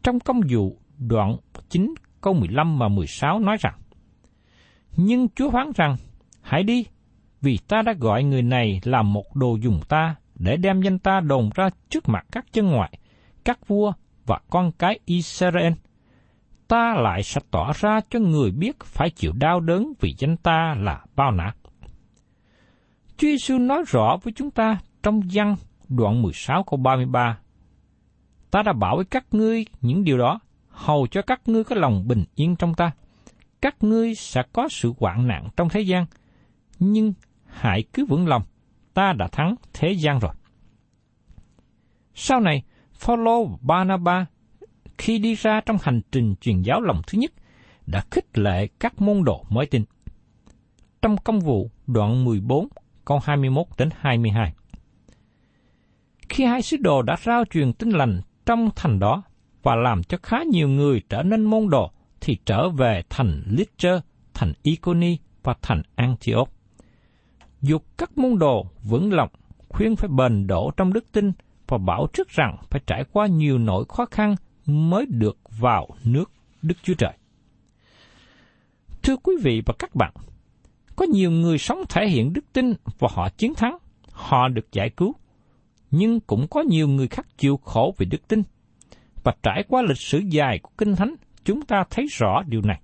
Trong 0.02 0.20
công 0.20 0.40
vụ 0.50 0.78
đoạn 0.98 1.36
9 1.68 1.94
câu 2.20 2.34
15 2.34 2.78
và 2.78 2.88
16 2.88 3.38
nói 3.38 3.56
rằng, 3.60 3.74
Nhưng 4.96 5.28
Chúa 5.28 5.50
phán 5.50 5.66
rằng, 5.76 5.96
hãy 6.42 6.62
đi, 6.62 6.86
vì 7.40 7.58
ta 7.68 7.82
đã 7.82 7.92
gọi 7.92 8.24
người 8.24 8.42
này 8.42 8.80
làm 8.84 9.12
một 9.12 9.36
đồ 9.36 9.56
dùng 9.56 9.80
ta 9.88 10.14
để 10.34 10.56
đem 10.56 10.82
danh 10.82 10.98
ta 10.98 11.20
đồn 11.20 11.50
ra 11.54 11.68
trước 11.88 12.08
mặt 12.08 12.26
các 12.32 12.44
chân 12.52 12.66
ngoại, 12.66 12.98
các 13.44 13.68
vua 13.68 13.92
và 14.26 14.40
con 14.50 14.72
cái 14.72 14.98
Israel. 15.04 15.72
Ta 16.68 16.94
lại 16.94 17.22
sẽ 17.22 17.40
tỏ 17.50 17.72
ra 17.72 18.00
cho 18.10 18.18
người 18.18 18.50
biết 18.50 18.84
phải 18.84 19.10
chịu 19.10 19.32
đau 19.32 19.60
đớn 19.60 19.92
vì 20.00 20.14
danh 20.18 20.36
ta 20.36 20.74
là 20.78 21.04
bao 21.16 21.30
nạt. 21.30 21.56
Chúa 23.16 23.28
Giêsu 23.28 23.58
nói 23.58 23.82
rõ 23.86 24.16
với 24.22 24.32
chúng 24.36 24.50
ta 24.50 24.78
trong 25.02 25.20
văn 25.32 25.56
đoạn 25.88 26.22
16 26.22 26.64
câu 26.64 26.76
33. 26.76 27.38
Ta 28.50 28.62
đã 28.62 28.72
bảo 28.72 28.96
với 28.96 29.04
các 29.04 29.26
ngươi 29.30 29.64
những 29.80 30.04
điều 30.04 30.18
đó, 30.18 30.40
hầu 30.68 31.06
cho 31.06 31.22
các 31.22 31.40
ngươi 31.46 31.64
có 31.64 31.76
lòng 31.76 32.08
bình 32.08 32.24
yên 32.34 32.56
trong 32.56 32.74
ta. 32.74 32.90
Các 33.60 33.76
ngươi 33.80 34.14
sẽ 34.14 34.42
có 34.52 34.68
sự 34.68 34.92
hoạn 34.98 35.26
nạn 35.26 35.48
trong 35.56 35.68
thế 35.68 35.80
gian, 35.80 36.06
nhưng 36.78 37.12
hãy 37.46 37.82
cứ 37.92 38.06
vững 38.06 38.28
lòng, 38.28 38.42
ta 38.94 39.12
đã 39.12 39.28
thắng 39.28 39.54
thế 39.72 39.92
gian 39.92 40.18
rồi. 40.18 40.32
Sau 42.14 42.40
này, 42.40 42.62
Phaolô 43.04 43.44
và 43.44 43.56
Barnabas 43.60 44.26
khi 44.98 45.18
đi 45.18 45.34
ra 45.34 45.60
trong 45.60 45.76
hành 45.82 46.00
trình 46.12 46.34
truyền 46.40 46.62
giáo 46.62 46.80
lòng 46.80 47.02
thứ 47.06 47.18
nhất 47.18 47.32
đã 47.86 48.04
khích 48.10 48.38
lệ 48.38 48.66
các 48.80 49.00
môn 49.00 49.24
đồ 49.24 49.44
mới 49.50 49.66
tin. 49.66 49.84
Trong 51.02 51.16
công 51.16 51.40
vụ 51.40 51.70
đoạn 51.86 52.24
14 52.24 52.68
câu 53.04 53.20
21 53.24 53.66
đến 53.78 53.88
22. 53.96 54.52
Khi 56.28 56.44
hai 56.44 56.62
sứ 56.62 56.76
đồ 56.76 57.02
đã 57.02 57.16
rao 57.24 57.44
truyền 57.44 57.72
tin 57.72 57.90
lành 57.90 58.20
trong 58.46 58.70
thành 58.76 58.98
đó 58.98 59.22
và 59.62 59.74
làm 59.74 60.02
cho 60.02 60.18
khá 60.22 60.42
nhiều 60.50 60.68
người 60.68 61.02
trở 61.08 61.22
nên 61.22 61.44
môn 61.44 61.70
đồ, 61.70 61.90
thì 62.20 62.38
trở 62.46 62.68
về 62.68 63.02
thành 63.10 63.42
Lystra, 63.46 64.00
thành 64.34 64.52
Iconi 64.62 65.18
và 65.42 65.54
thành 65.62 65.82
Antioch. 65.94 66.48
Dục 67.60 67.84
các 67.98 68.18
môn 68.18 68.38
đồ 68.38 68.66
vững 68.82 69.12
lòng, 69.12 69.30
khuyên 69.68 69.96
phải 69.96 70.08
bền 70.08 70.46
đổ 70.46 70.70
trong 70.76 70.92
đức 70.92 71.12
tin 71.12 71.32
và 71.68 71.78
bảo 71.78 72.06
trước 72.12 72.28
rằng 72.28 72.56
phải 72.70 72.80
trải 72.86 73.04
qua 73.12 73.26
nhiều 73.26 73.58
nỗi 73.58 73.84
khó 73.88 74.04
khăn 74.04 74.34
mới 74.66 75.06
được 75.06 75.38
vào 75.58 75.88
nước 76.04 76.30
Đức 76.62 76.74
Chúa 76.82 76.94
Trời. 76.94 77.12
Thưa 79.02 79.16
quý 79.16 79.32
vị 79.42 79.62
và 79.66 79.74
các 79.78 79.94
bạn, 79.94 80.12
có 80.96 81.06
nhiều 81.12 81.30
người 81.30 81.58
sống 81.58 81.78
thể 81.88 82.08
hiện 82.08 82.32
đức 82.32 82.44
tin 82.52 82.74
và 82.98 83.08
họ 83.12 83.28
chiến 83.28 83.54
thắng, 83.54 83.78
họ 84.12 84.48
được 84.48 84.72
giải 84.72 84.90
cứu 84.90 85.14
nhưng 85.96 86.20
cũng 86.20 86.46
có 86.48 86.60
nhiều 86.60 86.88
người 86.88 87.08
khác 87.08 87.26
chịu 87.38 87.56
khổ 87.56 87.94
vì 87.98 88.06
đức 88.06 88.28
tin. 88.28 88.42
Và 89.24 89.34
trải 89.42 89.64
qua 89.68 89.82
lịch 89.82 90.00
sử 90.00 90.18
dài 90.18 90.58
của 90.62 90.70
Kinh 90.78 90.96
Thánh, 90.96 91.14
chúng 91.44 91.62
ta 91.62 91.84
thấy 91.90 92.06
rõ 92.10 92.42
điều 92.46 92.62
này. 92.62 92.80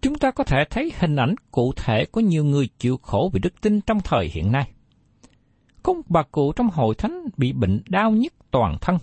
Chúng 0.00 0.18
ta 0.18 0.30
có 0.30 0.44
thể 0.44 0.64
thấy 0.70 0.92
hình 0.98 1.16
ảnh 1.16 1.34
cụ 1.50 1.72
thể 1.76 2.04
của 2.04 2.20
nhiều 2.20 2.44
người 2.44 2.68
chịu 2.78 2.96
khổ 2.96 3.30
vì 3.32 3.40
đức 3.40 3.60
tin 3.60 3.80
trong 3.80 4.00
thời 4.04 4.30
hiện 4.32 4.52
nay. 4.52 4.70
Có 5.82 5.92
một 5.92 6.02
bà 6.08 6.22
cụ 6.22 6.52
trong 6.52 6.68
hội 6.70 6.94
thánh 6.94 7.24
bị 7.36 7.52
bệnh 7.52 7.82
đau 7.88 8.10
nhức 8.10 8.32
toàn 8.50 8.76
thân. 8.80 8.98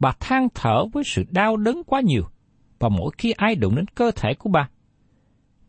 Bà 0.00 0.12
than 0.20 0.48
thở 0.54 0.84
với 0.92 1.04
sự 1.04 1.24
đau 1.30 1.56
đớn 1.56 1.82
quá 1.86 2.00
nhiều, 2.00 2.22
và 2.78 2.88
mỗi 2.88 3.10
khi 3.18 3.32
ai 3.32 3.54
đụng 3.54 3.76
đến 3.76 3.84
cơ 3.94 4.10
thể 4.16 4.34
của 4.34 4.50
bà, 4.50 4.68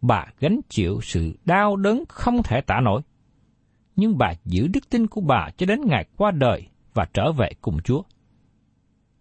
bà 0.02 0.26
gánh 0.40 0.60
chịu 0.70 1.00
sự 1.02 1.38
đau 1.46 1.76
đớn 1.76 2.04
không 2.08 2.44
thể 2.44 2.62
tả 2.62 2.80
nổi 2.80 3.02
nhưng 3.96 4.18
bà 4.18 4.34
giữ 4.46 4.68
đức 4.68 4.90
tin 4.90 5.08
của 5.08 5.22
bà 5.22 5.50
cho 5.58 5.66
đến 5.66 5.82
ngày 5.86 6.06
qua 6.18 6.32
đời 6.32 6.68
và 6.94 7.06
trở 7.14 7.32
về 7.32 7.50
cùng 7.62 7.78
Chúa. 7.84 8.02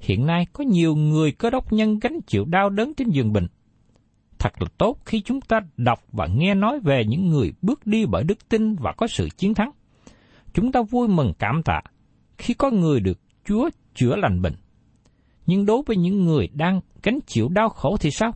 Hiện 0.01 0.27
nay 0.27 0.47
có 0.53 0.65
nhiều 0.65 0.95
người 0.95 1.33
cơ 1.33 1.51
đốc 1.51 1.73
nhân 1.73 1.99
gánh 1.99 2.21
chịu 2.27 2.45
đau 2.45 2.71
đớn 2.71 2.95
trên 2.95 3.11
giường 3.11 3.33
bệnh. 3.33 3.49
Thật 4.39 4.63
là 4.63 4.69
tốt 4.79 4.99
khi 5.05 5.21
chúng 5.21 5.41
ta 5.41 5.61
đọc 5.77 6.03
và 6.13 6.27
nghe 6.27 6.55
nói 6.55 6.81
về 6.81 7.05
những 7.05 7.29
người 7.29 7.53
bước 7.63 7.87
đi 7.87 8.07
bởi 8.07 8.25
đức 8.25 8.49
tin 8.49 8.75
và 8.75 8.93
có 8.93 9.07
sự 9.07 9.29
chiến 9.37 9.55
thắng. 9.55 9.71
Chúng 10.55 10.73
ta 10.73 10.83
vui 10.83 11.09
mừng 11.09 11.33
cảm 11.39 11.63
tạ 11.63 11.81
khi 12.39 12.55
có 12.55 12.71
người 12.71 13.01
được 13.01 13.19
Chúa 13.45 13.71
chữa 13.95 14.17
lành 14.17 14.43
bệnh. 14.43 14.55
Nhưng 15.47 15.67
đối 15.67 15.83
với 15.87 15.97
những 15.97 16.25
người 16.25 16.49
đang 16.53 16.81
gánh 17.03 17.19
chịu 17.27 17.49
đau 17.49 17.69
khổ 17.69 17.97
thì 18.01 18.11
sao? 18.11 18.33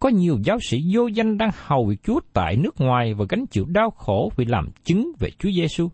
Có 0.00 0.08
nhiều 0.08 0.38
giáo 0.44 0.58
sĩ 0.70 0.78
vô 0.94 1.06
danh 1.06 1.38
đang 1.38 1.50
hầu 1.54 1.86
việc 1.86 2.02
Chúa 2.02 2.20
tại 2.32 2.56
nước 2.56 2.80
ngoài 2.80 3.14
và 3.14 3.24
gánh 3.28 3.46
chịu 3.46 3.64
đau 3.64 3.90
khổ 3.90 4.30
vì 4.36 4.44
làm 4.44 4.70
chứng 4.84 5.12
về 5.18 5.30
Chúa 5.38 5.50
Giêsu. 5.56 5.88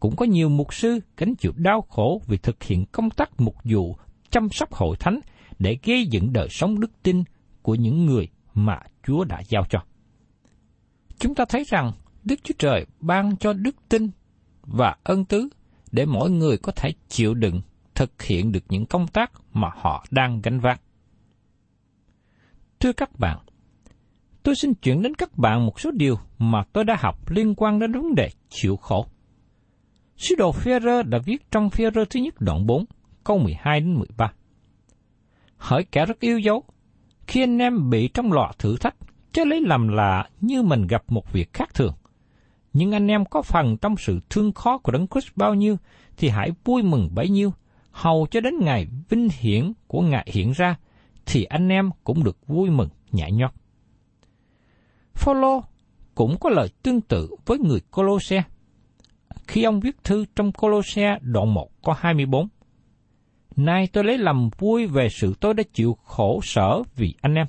Cũng 0.00 0.16
có 0.16 0.26
nhiều 0.26 0.48
mục 0.48 0.74
sư 0.74 1.00
gánh 1.16 1.34
chịu 1.34 1.52
đau 1.56 1.80
khổ 1.80 2.22
vì 2.26 2.36
thực 2.36 2.62
hiện 2.62 2.84
công 2.92 3.10
tác 3.10 3.40
mục 3.40 3.54
vụ 3.64 3.96
chăm 4.30 4.48
sóc 4.50 4.72
hội 4.72 4.96
thánh 5.00 5.20
để 5.58 5.78
gây 5.82 6.06
dựng 6.06 6.32
đời 6.32 6.48
sống 6.50 6.80
đức 6.80 7.02
tin 7.02 7.22
của 7.62 7.74
những 7.74 8.06
người 8.06 8.28
mà 8.54 8.78
Chúa 9.06 9.24
đã 9.24 9.42
giao 9.48 9.64
cho. 9.70 9.78
Chúng 11.18 11.34
ta 11.34 11.44
thấy 11.48 11.64
rằng 11.68 11.92
Đức 12.24 12.40
Chúa 12.42 12.54
Trời 12.58 12.86
ban 13.00 13.36
cho 13.36 13.52
đức 13.52 13.76
tin 13.88 14.10
và 14.62 14.96
ân 15.04 15.24
tứ 15.24 15.48
để 15.92 16.06
mỗi 16.06 16.30
người 16.30 16.58
có 16.58 16.72
thể 16.72 16.92
chịu 17.08 17.34
đựng 17.34 17.60
thực 17.94 18.22
hiện 18.22 18.52
được 18.52 18.64
những 18.68 18.86
công 18.86 19.06
tác 19.06 19.32
mà 19.52 19.70
họ 19.74 20.06
đang 20.10 20.40
gánh 20.42 20.60
vác. 20.60 20.80
Thưa 22.80 22.92
các 22.92 23.18
bạn, 23.18 23.38
tôi 24.42 24.54
xin 24.54 24.74
chuyển 24.74 25.02
đến 25.02 25.14
các 25.14 25.38
bạn 25.38 25.66
một 25.66 25.80
số 25.80 25.90
điều 25.90 26.18
mà 26.38 26.62
tôi 26.72 26.84
đã 26.84 26.96
học 26.98 27.30
liên 27.30 27.54
quan 27.56 27.78
đến 27.78 27.92
vấn 27.92 28.14
đề 28.14 28.30
chịu 28.48 28.76
khổ. 28.76 29.06
Sứ 30.16 30.34
đồ 30.34 30.52
phêrô 30.52 31.02
đã 31.02 31.18
viết 31.18 31.50
trong 31.50 31.70
phêrô 31.70 32.04
thứ 32.04 32.20
nhất 32.20 32.34
đoạn 32.40 32.66
4, 32.66 32.84
câu 33.24 33.38
12 33.38 33.80
đến 33.80 33.94
13. 33.94 34.32
Hỡi 35.56 35.84
kẻ 35.84 36.06
rất 36.06 36.20
yêu 36.20 36.38
dấu, 36.38 36.64
khi 37.26 37.42
anh 37.42 37.58
em 37.58 37.90
bị 37.90 38.08
trong 38.08 38.32
lọ 38.32 38.52
thử 38.58 38.76
thách, 38.76 38.96
chớ 39.32 39.44
lấy 39.44 39.60
làm 39.60 39.88
lạ 39.88 40.28
như 40.40 40.62
mình 40.62 40.86
gặp 40.86 41.02
một 41.08 41.32
việc 41.32 41.52
khác 41.52 41.74
thường. 41.74 41.94
Nhưng 42.72 42.92
anh 42.92 43.06
em 43.06 43.24
có 43.24 43.42
phần 43.42 43.76
trong 43.76 43.96
sự 43.96 44.20
thương 44.30 44.52
khó 44.52 44.78
của 44.78 44.92
Đấng 44.92 45.06
Christ 45.06 45.28
bao 45.36 45.54
nhiêu, 45.54 45.76
thì 46.16 46.28
hãy 46.28 46.50
vui 46.64 46.82
mừng 46.82 47.08
bấy 47.14 47.28
nhiêu, 47.28 47.52
hầu 47.90 48.26
cho 48.30 48.40
đến 48.40 48.54
ngày 48.60 48.86
vinh 49.08 49.28
hiển 49.38 49.72
của 49.86 50.00
Ngài 50.00 50.28
hiện 50.32 50.52
ra, 50.52 50.76
thì 51.26 51.44
anh 51.44 51.68
em 51.68 51.90
cũng 52.04 52.24
được 52.24 52.46
vui 52.46 52.70
mừng 52.70 52.88
nhảy 53.12 53.32
nhót. 53.32 53.50
Phaolô 55.14 55.64
cũng 56.14 56.36
có 56.40 56.50
lời 56.50 56.68
tương 56.82 57.00
tự 57.00 57.28
với 57.46 57.58
người 57.58 57.80
Colosse. 57.80 58.42
Khi 59.46 59.62
ông 59.62 59.80
viết 59.80 60.04
thư 60.04 60.24
trong 60.36 60.52
Colosse 60.52 61.18
đoạn 61.20 61.54
1 61.54 61.82
có 61.82 61.94
24. 61.98 62.48
Nay 63.56 63.88
tôi 63.92 64.04
lấy 64.04 64.18
làm 64.18 64.50
vui 64.58 64.86
về 64.86 65.08
sự 65.10 65.34
tôi 65.40 65.54
đã 65.54 65.62
chịu 65.72 65.96
khổ 66.04 66.40
sở 66.42 66.82
vì 66.96 67.14
anh 67.20 67.34
em. 67.34 67.46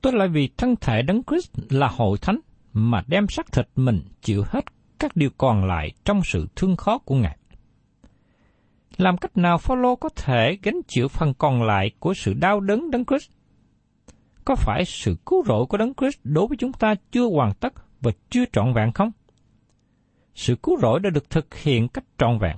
Tôi 0.00 0.12
lại 0.12 0.28
vì 0.28 0.48
thân 0.56 0.74
thể 0.80 1.02
đấng 1.02 1.22
Christ 1.22 1.50
là 1.70 1.88
hội 1.88 2.18
thánh 2.18 2.40
mà 2.74 3.02
đem 3.06 3.28
xác 3.28 3.52
thịt 3.52 3.68
mình 3.76 4.00
chịu 4.22 4.44
hết 4.46 4.64
các 4.98 5.16
điều 5.16 5.30
còn 5.38 5.64
lại 5.64 5.92
trong 6.04 6.20
sự 6.24 6.46
thương 6.56 6.76
khó 6.76 6.98
của 6.98 7.14
Ngài. 7.14 7.38
Làm 8.96 9.16
cách 9.16 9.36
nào 9.36 9.58
Phaolô 9.58 9.96
có 9.96 10.08
thể 10.08 10.58
gánh 10.62 10.80
chịu 10.88 11.08
phần 11.08 11.34
còn 11.34 11.62
lại 11.62 11.90
của 11.98 12.14
sự 12.14 12.34
đau 12.34 12.60
đớn 12.60 12.90
đấng 12.90 13.04
Christ? 13.04 13.30
Có 14.44 14.54
phải 14.54 14.84
sự 14.84 15.16
cứu 15.26 15.44
rỗi 15.46 15.66
của 15.66 15.76
đấng 15.76 15.94
Christ 15.94 16.18
đối 16.24 16.46
với 16.46 16.56
chúng 16.56 16.72
ta 16.72 16.94
chưa 17.12 17.28
hoàn 17.28 17.54
tất 17.54 17.72
và 18.00 18.10
chưa 18.30 18.44
trọn 18.52 18.74
vẹn 18.74 18.92
không? 18.92 19.10
Sự 20.34 20.56
cứu 20.62 20.78
rỗi 20.82 21.00
đã 21.00 21.10
được 21.10 21.30
thực 21.30 21.54
hiện 21.54 21.88
cách 21.88 22.04
trọn 22.18 22.38
vẹn. 22.38 22.56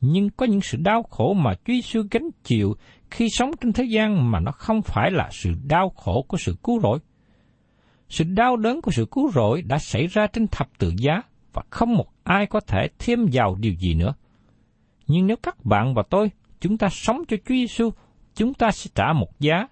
Nhưng 0.00 0.30
có 0.30 0.46
những 0.46 0.60
sự 0.60 0.78
đau 0.80 1.02
khổ 1.02 1.34
mà 1.34 1.54
Chúa 1.54 1.72
Giêsu 1.72 2.02
gánh 2.10 2.30
chịu 2.44 2.76
khi 3.10 3.28
sống 3.30 3.50
trên 3.60 3.72
thế 3.72 3.84
gian 3.84 4.30
mà 4.30 4.40
nó 4.40 4.52
không 4.52 4.82
phải 4.82 5.10
là 5.10 5.28
sự 5.32 5.50
đau 5.64 5.88
khổ 5.88 6.24
của 6.28 6.36
sự 6.36 6.56
cứu 6.62 6.80
rỗi. 6.80 6.98
Sự 8.12 8.24
đau 8.24 8.56
đớn 8.56 8.82
của 8.82 8.90
sự 8.90 9.06
cứu 9.10 9.30
rỗi 9.30 9.62
đã 9.62 9.78
xảy 9.78 10.06
ra 10.06 10.26
trên 10.26 10.46
thập 10.48 10.78
tự 10.78 10.92
giá 10.96 11.22
và 11.52 11.62
không 11.70 11.94
một 11.94 12.06
ai 12.22 12.46
có 12.46 12.60
thể 12.60 12.88
thêm 12.98 13.26
vào 13.32 13.54
điều 13.54 13.72
gì 13.72 13.94
nữa 13.94 14.14
Nhưng 15.06 15.26
nếu 15.26 15.36
các 15.42 15.64
bạn 15.64 15.94
và 15.94 16.02
tôi, 16.10 16.30
chúng 16.60 16.78
ta 16.78 16.88
sống 16.88 17.22
cho 17.28 17.36
Chúa 17.36 17.54
Giêsu, 17.54 17.90
chúng 18.34 18.54
ta 18.54 18.70
sẽ 18.70 18.90
trả 18.94 19.12
một 19.12 19.40
giá, 19.40 19.66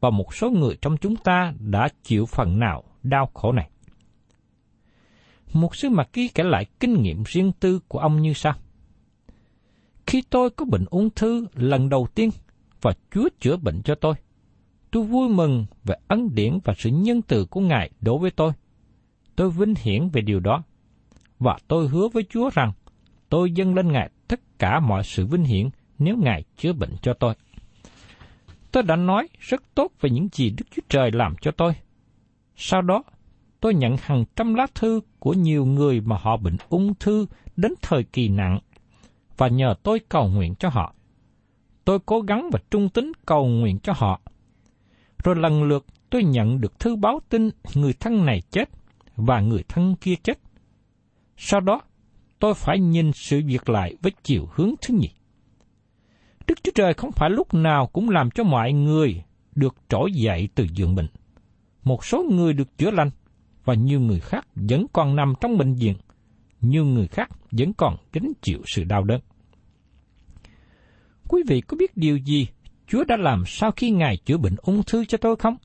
và 0.00 0.10
một 0.10 0.34
số 0.34 0.50
người 0.50 0.76
trong 0.82 0.96
chúng 0.96 1.16
ta 1.16 1.52
đã 1.58 1.88
chịu 2.02 2.26
phần 2.26 2.58
nào 2.58 2.84
đau 3.02 3.30
khổ 3.34 3.52
này. 3.52 3.70
Một 5.52 5.76
sư 5.76 5.88
Mạc 5.88 6.12
Ký 6.12 6.28
kể 6.28 6.44
lại 6.44 6.66
kinh 6.80 7.02
nghiệm 7.02 7.22
riêng 7.26 7.52
tư 7.60 7.80
của 7.88 7.98
ông 7.98 8.22
như 8.22 8.32
sau. 8.32 8.54
Khi 10.06 10.22
tôi 10.30 10.50
có 10.50 10.64
bệnh 10.64 10.84
ung 10.90 11.10
thư 11.10 11.46
lần 11.54 11.88
đầu 11.88 12.06
tiên 12.14 12.30
và 12.80 12.92
Chúa 13.14 13.28
chữa 13.40 13.56
bệnh 13.56 13.82
cho 13.82 13.94
tôi, 13.94 14.14
tôi 14.90 15.04
vui 15.04 15.28
mừng 15.28 15.66
về 15.84 15.94
ân 16.08 16.34
điển 16.34 16.58
và 16.64 16.74
sự 16.78 16.90
nhân 16.90 17.22
từ 17.22 17.44
của 17.44 17.60
Ngài 17.60 17.90
đối 18.00 18.18
với 18.18 18.30
tôi. 18.30 18.52
Tôi 19.36 19.50
vinh 19.50 19.74
hiển 19.82 20.08
về 20.08 20.20
điều 20.20 20.40
đó. 20.40 20.62
Và 21.38 21.58
tôi 21.68 21.88
hứa 21.88 22.08
với 22.08 22.24
Chúa 22.30 22.50
rằng 22.50 22.72
tôi 23.28 23.52
dâng 23.52 23.74
lên 23.74 23.92
Ngài 23.92 24.10
tất 24.28 24.40
cả 24.58 24.80
mọi 24.80 25.04
sự 25.04 25.26
vinh 25.26 25.44
hiển 25.44 25.68
nếu 25.98 26.16
Ngài 26.16 26.44
chữa 26.56 26.72
bệnh 26.72 26.96
cho 27.02 27.14
tôi. 27.14 27.34
Tôi 28.72 28.82
đã 28.82 28.96
nói 28.96 29.28
rất 29.38 29.62
tốt 29.74 29.92
về 30.00 30.10
những 30.10 30.28
gì 30.32 30.50
Đức 30.50 30.64
Chúa 30.70 30.82
Trời 30.88 31.10
làm 31.12 31.34
cho 31.40 31.50
tôi. 31.50 31.72
Sau 32.56 32.82
đó, 32.82 33.02
tôi 33.60 33.74
nhận 33.74 33.96
hàng 34.00 34.24
trăm 34.36 34.54
lá 34.54 34.66
thư 34.74 35.00
của 35.18 35.32
nhiều 35.32 35.66
người 35.66 36.00
mà 36.00 36.16
họ 36.20 36.36
bệnh 36.36 36.56
ung 36.68 36.94
thư 36.94 37.26
đến 37.56 37.74
thời 37.82 38.04
kỳ 38.04 38.28
nặng, 38.28 38.58
và 39.36 39.48
nhờ 39.48 39.74
tôi 39.82 40.00
cầu 40.08 40.28
nguyện 40.28 40.54
cho 40.54 40.68
họ. 40.68 40.94
Tôi 41.84 41.98
cố 42.06 42.20
gắng 42.20 42.50
và 42.52 42.58
trung 42.70 42.88
tín 42.88 43.12
cầu 43.26 43.46
nguyện 43.46 43.78
cho 43.78 43.92
họ. 43.96 44.20
Rồi 45.26 45.36
lần 45.36 45.62
lượt 45.62 45.86
tôi 46.10 46.24
nhận 46.24 46.60
được 46.60 46.78
thư 46.78 46.96
báo 46.96 47.20
tin 47.28 47.50
người 47.74 47.92
thân 47.92 48.26
này 48.26 48.40
chết 48.50 48.68
và 49.16 49.40
người 49.40 49.62
thân 49.68 49.96
kia 50.00 50.14
chết. 50.22 50.38
Sau 51.36 51.60
đó, 51.60 51.80
tôi 52.38 52.54
phải 52.54 52.78
nhìn 52.78 53.12
sự 53.12 53.42
việc 53.46 53.68
lại 53.68 53.96
với 54.02 54.12
chiều 54.22 54.48
hướng 54.52 54.74
thứ 54.82 54.94
nhì. 54.94 55.10
Đức 56.46 56.62
Chúa 56.62 56.72
Trời 56.74 56.94
không 56.94 57.12
phải 57.12 57.30
lúc 57.30 57.54
nào 57.54 57.86
cũng 57.86 58.10
làm 58.10 58.30
cho 58.30 58.44
mọi 58.44 58.72
người 58.72 59.22
được 59.54 59.74
trỗi 59.88 60.12
dậy 60.12 60.48
từ 60.54 60.66
giường 60.74 60.94
bệnh. 60.94 61.08
Một 61.84 62.04
số 62.04 62.24
người 62.30 62.52
được 62.52 62.78
chữa 62.78 62.90
lành, 62.90 63.10
và 63.64 63.74
nhiều 63.74 64.00
người 64.00 64.20
khác 64.20 64.46
vẫn 64.54 64.86
còn 64.92 65.16
nằm 65.16 65.34
trong 65.40 65.58
bệnh 65.58 65.74
viện. 65.74 65.96
Nhiều 66.60 66.84
người 66.84 67.06
khác 67.06 67.30
vẫn 67.50 67.72
còn 67.72 67.96
gánh 68.12 68.32
chịu 68.42 68.58
sự 68.66 68.84
đau 68.84 69.04
đớn. 69.04 69.20
Quý 71.28 71.42
vị 71.48 71.60
có 71.60 71.76
biết 71.76 71.96
điều 71.96 72.16
gì 72.16 72.46
Chúa 72.86 73.04
đã 73.04 73.16
làm 73.16 73.42
sau 73.46 73.70
khi 73.70 73.90
Ngài 73.90 74.16
chữa 74.16 74.36
bệnh 74.36 74.56
ung 74.62 74.82
thư 74.82 75.04
cho 75.04 75.18
tôi 75.18 75.36
không? 75.36 75.56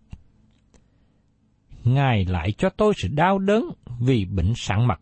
Ngài 1.84 2.26
lại 2.26 2.52
cho 2.52 2.70
tôi 2.70 2.94
sự 2.98 3.08
đau 3.08 3.40
đớn 3.40 3.70
vì 4.00 4.26
bệnh 4.26 4.54
sạn 4.56 4.88
mặt. 4.88 5.02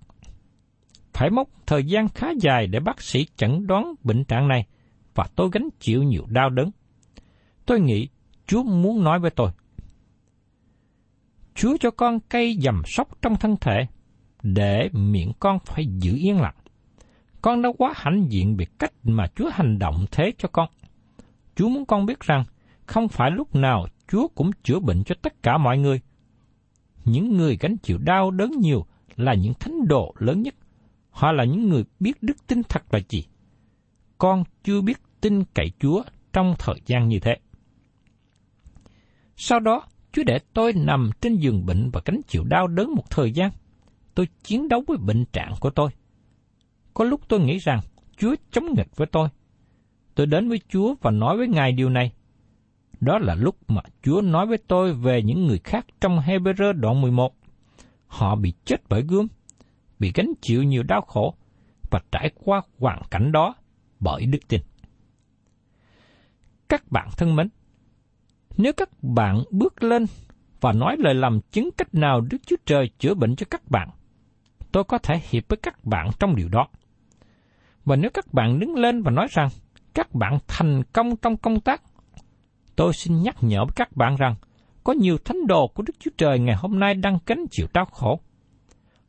Phải 1.14 1.30
mất 1.30 1.50
thời 1.66 1.84
gian 1.84 2.10
khá 2.10 2.28
dài 2.42 2.68
để 2.68 2.80
bác 2.80 3.02
sĩ 3.02 3.28
chẩn 3.36 3.68
đoán 3.68 3.96
bệnh 4.04 4.24
trạng 4.24 4.48
này– 4.48 4.66
và 5.20 5.28
tôi 5.36 5.50
gánh 5.52 5.70
chịu 5.80 6.04
nhiều 6.04 6.26
đau 6.30 6.50
đớn. 6.50 6.72
Tôi 7.66 7.80
nghĩ 7.80 8.08
Chúa 8.48 8.64
muốn 8.64 9.04
nói 9.04 9.20
với 9.20 9.32
tôi. 9.32 9.52
Chúa 11.56 11.78
cho 11.80 11.92
con 11.92 12.20
cây 12.20 12.58
dầm 12.62 12.82
sóc 12.86 13.22
trong 13.22 13.36
thân 13.36 13.56
thể, 13.62 13.88
để 14.44 14.90
miệng 14.94 15.32
con 15.40 15.60
phải 15.66 15.86
giữ 15.86 16.16
yên 16.16 16.42
lặng. 16.42 16.56
Con 17.42 17.62
đã 17.62 17.70
quá 17.78 17.94
hãnh 17.96 18.26
diện 18.30 18.56
về 18.58 18.66
cách 18.80 18.94
mà 19.04 19.28
Chúa 19.36 19.50
hành 19.54 19.80
động 19.80 20.06
thế 20.12 20.32
cho 20.38 20.50
con. 20.52 20.70
Chúa 21.60 21.70
muốn 21.70 21.86
con 21.86 22.06
biết 22.06 22.20
rằng, 22.20 22.44
không 22.86 23.08
phải 23.08 23.32
lúc 23.32 23.56
nào 23.56 23.88
Chúa 24.08 24.28
cũng 24.28 24.52
chữa 24.64 24.80
bệnh 24.80 25.04
cho 25.04 25.16
tất 25.22 25.44
cả 25.44 25.58
mọi 25.58 25.78
người. 25.78 26.02
Những 27.06 27.38
người 27.38 27.58
gánh 27.60 27.78
chịu 27.78 27.98
đau 27.98 28.32
đớn 28.32 28.52
nhiều 28.60 28.86
là 29.16 29.34
những 29.34 29.54
thánh 29.54 29.88
đồ 29.88 30.16
lớn 30.20 30.42
nhất. 30.42 30.56
Họ 31.10 31.32
là 31.32 31.44
những 31.44 31.70
người 31.70 31.84
biết 32.00 32.24
đức 32.24 32.48
tin 32.48 32.64
thật 32.64 32.94
là 32.94 33.00
gì. 33.10 33.26
Con 34.18 34.44
chưa 34.64 34.82
biết 34.82 34.98
tin 35.22 35.44
cậy 35.54 35.72
Chúa 35.80 36.04
trong 36.34 36.56
thời 36.60 36.82
gian 36.86 37.08
như 37.08 37.20
thế. 37.20 37.38
Sau 39.36 39.60
đó, 39.60 39.84
Chúa 40.12 40.24
để 40.24 40.40
tôi 40.54 40.74
nằm 40.74 41.10
trên 41.22 41.36
giường 41.36 41.66
bệnh 41.66 41.90
và 41.94 42.02
gánh 42.06 42.22
chịu 42.28 42.44
đau 42.44 42.68
đớn 42.68 42.96
một 42.96 43.10
thời 43.10 43.32
gian. 43.32 43.52
Tôi 44.16 44.28
chiến 44.44 44.68
đấu 44.68 44.84
với 44.88 44.98
bệnh 44.98 45.26
trạng 45.26 45.54
của 45.60 45.70
tôi. 45.70 45.90
Có 46.94 47.06
lúc 47.06 47.22
tôi 47.28 47.40
nghĩ 47.40 47.58
rằng 47.58 47.80
Chúa 48.18 48.36
chống 48.52 48.66
nghịch 48.78 48.96
với 48.96 49.08
tôi. 49.08 49.30
Tôi 50.20 50.28
đến 50.28 50.50
với 50.50 50.60
Chúa 50.70 50.96
và 51.02 51.12
nói 51.12 51.38
với 51.38 51.48
Ngài 51.48 51.72
điều 51.72 51.90
này. 51.90 52.12
Đó 53.00 53.20
là 53.20 53.36
lúc 53.36 53.56
mà 53.68 53.82
Chúa 54.04 54.22
nói 54.22 54.46
với 54.46 54.58
tôi 54.68 54.94
về 54.94 55.22
những 55.22 55.48
người 55.48 55.60
khác 55.64 55.86
trong 56.02 56.20
Hebrew 56.20 56.74
đoạn 56.74 57.02
11. 57.02 57.34
Họ 58.08 58.36
bị 58.36 58.54
chết 58.66 58.78
bởi 58.90 59.02
gươm, 59.02 59.28
bị 60.00 60.12
gánh 60.16 60.34
chịu 60.42 60.64
nhiều 60.64 60.84
đau 60.84 61.02
khổ 61.02 61.36
và 61.92 62.00
trải 62.12 62.32
qua 62.36 62.62
hoàn 62.80 63.02
cảnh 63.12 63.32
đó 63.32 63.56
bởi 64.00 64.26
đức 64.26 64.48
tin. 64.48 64.62
Các 66.70 66.92
bạn 66.92 67.10
thân 67.18 67.36
mến, 67.36 67.50
nếu 68.58 68.74
các 68.74 68.90
bạn 69.02 69.44
bước 69.52 69.84
lên 69.84 70.06
và 70.62 70.74
nói 70.74 70.96
lời 71.00 71.16
làm 71.16 71.42
chứng 71.52 71.70
cách 71.78 71.96
nào 71.96 72.22
Đức 72.22 72.38
Chúa 72.46 72.58
Trời 72.66 72.90
chữa 73.00 73.14
bệnh 73.14 73.36
cho 73.36 73.46
các 73.50 73.70
bạn, 73.70 73.90
tôi 74.72 74.84
có 74.84 74.98
thể 74.98 75.22
hiệp 75.30 75.44
với 75.50 75.58
các 75.58 75.86
bạn 75.86 76.10
trong 76.20 76.36
điều 76.36 76.50
đó. 76.50 76.68
Và 77.86 77.96
nếu 77.96 78.12
các 78.14 78.34
bạn 78.34 78.60
đứng 78.60 78.76
lên 78.76 79.02
và 79.02 79.12
nói 79.12 79.28
rằng 79.32 79.50
các 79.94 80.16
bạn 80.16 80.40
thành 80.48 80.84
công 80.94 81.16
trong 81.16 81.38
công 81.38 81.60
tác, 81.60 81.82
tôi 82.76 82.94
xin 82.94 83.24
nhắc 83.24 83.36
nhở 83.42 83.66
với 83.66 83.74
các 83.76 83.96
bạn 83.96 84.16
rằng 84.16 84.36
có 84.84 84.94
nhiều 84.94 85.18
thánh 85.18 85.48
đồ 85.48 85.68
của 85.68 85.84
Đức 85.84 85.94
Chúa 86.00 86.12
Trời 86.18 86.40
ngày 86.40 86.56
hôm 86.56 86.80
nay 86.80 86.94
đang 86.94 87.18
gánh 87.26 87.46
chịu 87.52 87.68
đau 87.74 87.86
khổ. 87.86 88.20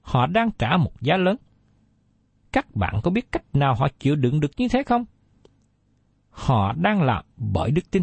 Họ 0.00 0.26
đang 0.26 0.50
trả 0.58 0.76
một 0.76 0.92
giá 1.00 1.16
lớn. 1.16 1.36
Các 2.52 2.76
bạn 2.76 3.00
có 3.02 3.10
biết 3.10 3.32
cách 3.32 3.44
nào 3.52 3.74
họ 3.74 3.88
chịu 3.98 4.16
đựng 4.16 4.40
được 4.40 4.50
như 4.56 4.68
thế 4.68 4.82
không? 4.82 5.04
họ 6.30 6.72
đang 6.72 7.02
làm 7.02 7.24
bởi 7.36 7.70
đức 7.70 7.90
tin. 7.90 8.02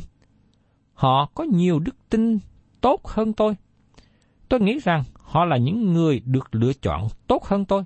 Họ 0.94 1.26
có 1.36 1.44
nhiều 1.44 1.80
đức 1.80 1.96
tin 2.10 2.40
tốt 2.82 3.08
hơn 3.08 3.34
tôi. 3.34 3.56
Tôi 4.50 4.60
nghĩ 4.60 4.80
rằng 4.84 5.04
họ 5.14 5.46
là 5.46 5.58
những 5.58 5.94
người 5.94 6.22
được 6.26 6.56
lựa 6.56 6.74
chọn 6.74 7.08
tốt 7.28 7.46
hơn 7.46 7.66
tôi. 7.66 7.84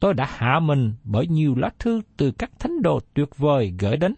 Tôi 0.00 0.14
đã 0.14 0.26
hạ 0.30 0.60
mình 0.60 0.94
bởi 1.04 1.26
nhiều 1.26 1.54
lá 1.54 1.70
thư 1.78 2.00
từ 2.16 2.30
các 2.30 2.50
thánh 2.58 2.82
đồ 2.82 3.00
tuyệt 3.14 3.28
vời 3.36 3.74
gửi 3.78 3.96
đến. 3.96 4.14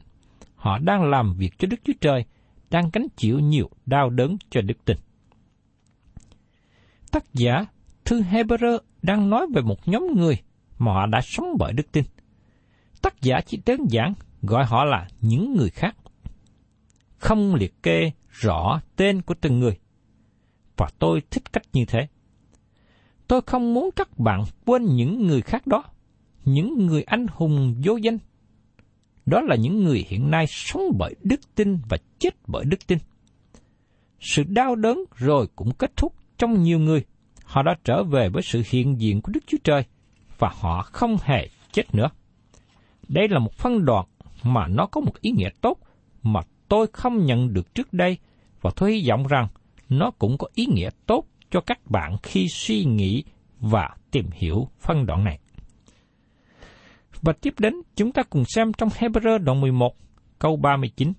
Họ 0.55 0.79
đang 0.79 1.11
làm 1.11 1.35
việc 1.35 1.59
cho 1.59 1.69
Đức 1.69 1.77
Chúa 1.85 1.93
Trời, 2.01 2.25
đang 2.71 2.91
gánh 2.93 3.07
chịu 3.17 3.39
nhiều 3.39 3.71
đau 3.87 4.11
đớn 4.11 4.37
cho 4.51 4.61
đức 4.61 4.85
tin. 4.85 4.97
Tác 7.11 7.25
giả 7.35 7.65
thư 8.05 8.23
Hebrew 8.23 8.79
đang 9.03 9.31
nói 9.31 9.47
về 9.55 9.63
một 9.63 9.89
nhóm 9.89 10.07
người 10.17 10.39
mà 10.79 10.93
họ 10.93 11.07
đã 11.07 11.21
sống 11.23 11.47
bởi 11.59 11.73
đức 11.73 11.93
tin. 11.93 12.05
Tác 13.03 13.23
giả 13.23 13.41
chỉ 13.47 13.63
đơn 13.67 13.81
giản 13.89 14.15
gọi 14.43 14.65
họ 14.65 14.85
là 14.85 15.09
những 15.21 15.55
người 15.57 15.71
khác. 15.71 15.97
Không 17.19 17.55
liệt 17.55 17.83
kê 17.83 18.11
rõ 18.29 18.81
tên 18.97 19.23
của 19.23 19.35
từng 19.41 19.61
người. 19.61 19.79
Và 20.77 20.89
tôi 20.99 21.23
thích 21.31 21.53
cách 21.53 21.63
như 21.73 21.85
thế. 21.85 22.07
Tôi 23.29 23.41
không 23.47 23.75
muốn 23.75 23.91
các 23.97 24.19
bạn 24.19 24.45
quên 24.67 24.85
những 24.85 25.27
người 25.27 25.41
khác 25.41 25.67
đó, 25.67 25.85
những 26.45 26.87
người 26.87 27.03
anh 27.03 27.27
hùng 27.31 27.75
vô 27.85 27.97
danh. 27.97 28.19
Đó 29.27 29.41
là 29.41 29.57
những 29.57 29.85
người 29.85 30.05
hiện 30.09 30.31
nay 30.31 30.47
sống 30.49 30.83
bởi 30.99 31.15
đức 31.23 31.41
tin 31.55 31.79
và 31.89 31.97
chết 32.19 32.31
bởi 32.47 32.65
đức 32.65 32.87
tin. 32.87 32.99
Sự 34.21 34.43
đau 34.43 34.75
đớn 34.77 35.05
rồi 35.17 35.49
cũng 35.57 35.75
kết 35.75 35.97
thúc 35.97 36.15
trong 36.39 36.63
nhiều 36.63 36.79
người. 36.79 37.05
Họ 37.45 37.63
đã 37.63 37.75
trở 37.85 38.05
về 38.05 38.29
với 38.29 38.43
sự 38.43 38.63
hiện 38.71 39.01
diện 39.01 39.21
của 39.21 39.33
Đức 39.33 39.45
Chúa 39.47 39.59
Trời 39.65 39.85
và 40.39 40.51
họ 40.61 40.83
không 40.83 41.17
hề 41.23 41.49
chết 41.73 41.95
nữa. 41.95 42.11
Đây 43.09 43.29
là 43.29 43.39
một 43.39 43.53
phân 43.53 43.85
đoạn 43.85 44.07
mà 44.43 44.67
nó 44.69 44.87
có 44.87 45.01
một 45.01 45.21
ý 45.21 45.31
nghĩa 45.31 45.51
tốt 45.61 45.79
mà 46.23 46.41
tôi 46.69 46.87
không 46.93 47.27
nhận 47.27 47.53
được 47.53 47.75
trước 47.75 47.93
đây 47.93 48.19
và 48.61 48.71
tôi 48.77 48.93
hy 48.93 49.09
vọng 49.09 49.27
rằng 49.27 49.49
nó 49.89 50.11
cũng 50.11 50.39
có 50.39 50.47
ý 50.55 50.67
nghĩa 50.67 50.91
tốt 51.07 51.27
cho 51.53 51.61
các 51.61 51.91
bạn 51.91 52.17
khi 52.23 52.49
suy 52.49 52.85
nghĩ 52.85 53.25
và 53.61 53.89
tìm 54.11 54.27
hiểu 54.33 54.69
phân 54.81 55.07
đoạn 55.07 55.25
này. 55.25 55.39
Và 57.23 57.33
tiếp 57.33 57.55
đến, 57.59 57.75
chúng 57.97 58.13
ta 58.13 58.23
cùng 58.23 58.45
xem 58.45 58.73
trong 58.73 58.89
Hebrew 58.89 59.39
đoạn 59.39 59.61
11, 59.61 59.97
câu 60.39 60.57
39. 60.57 61.13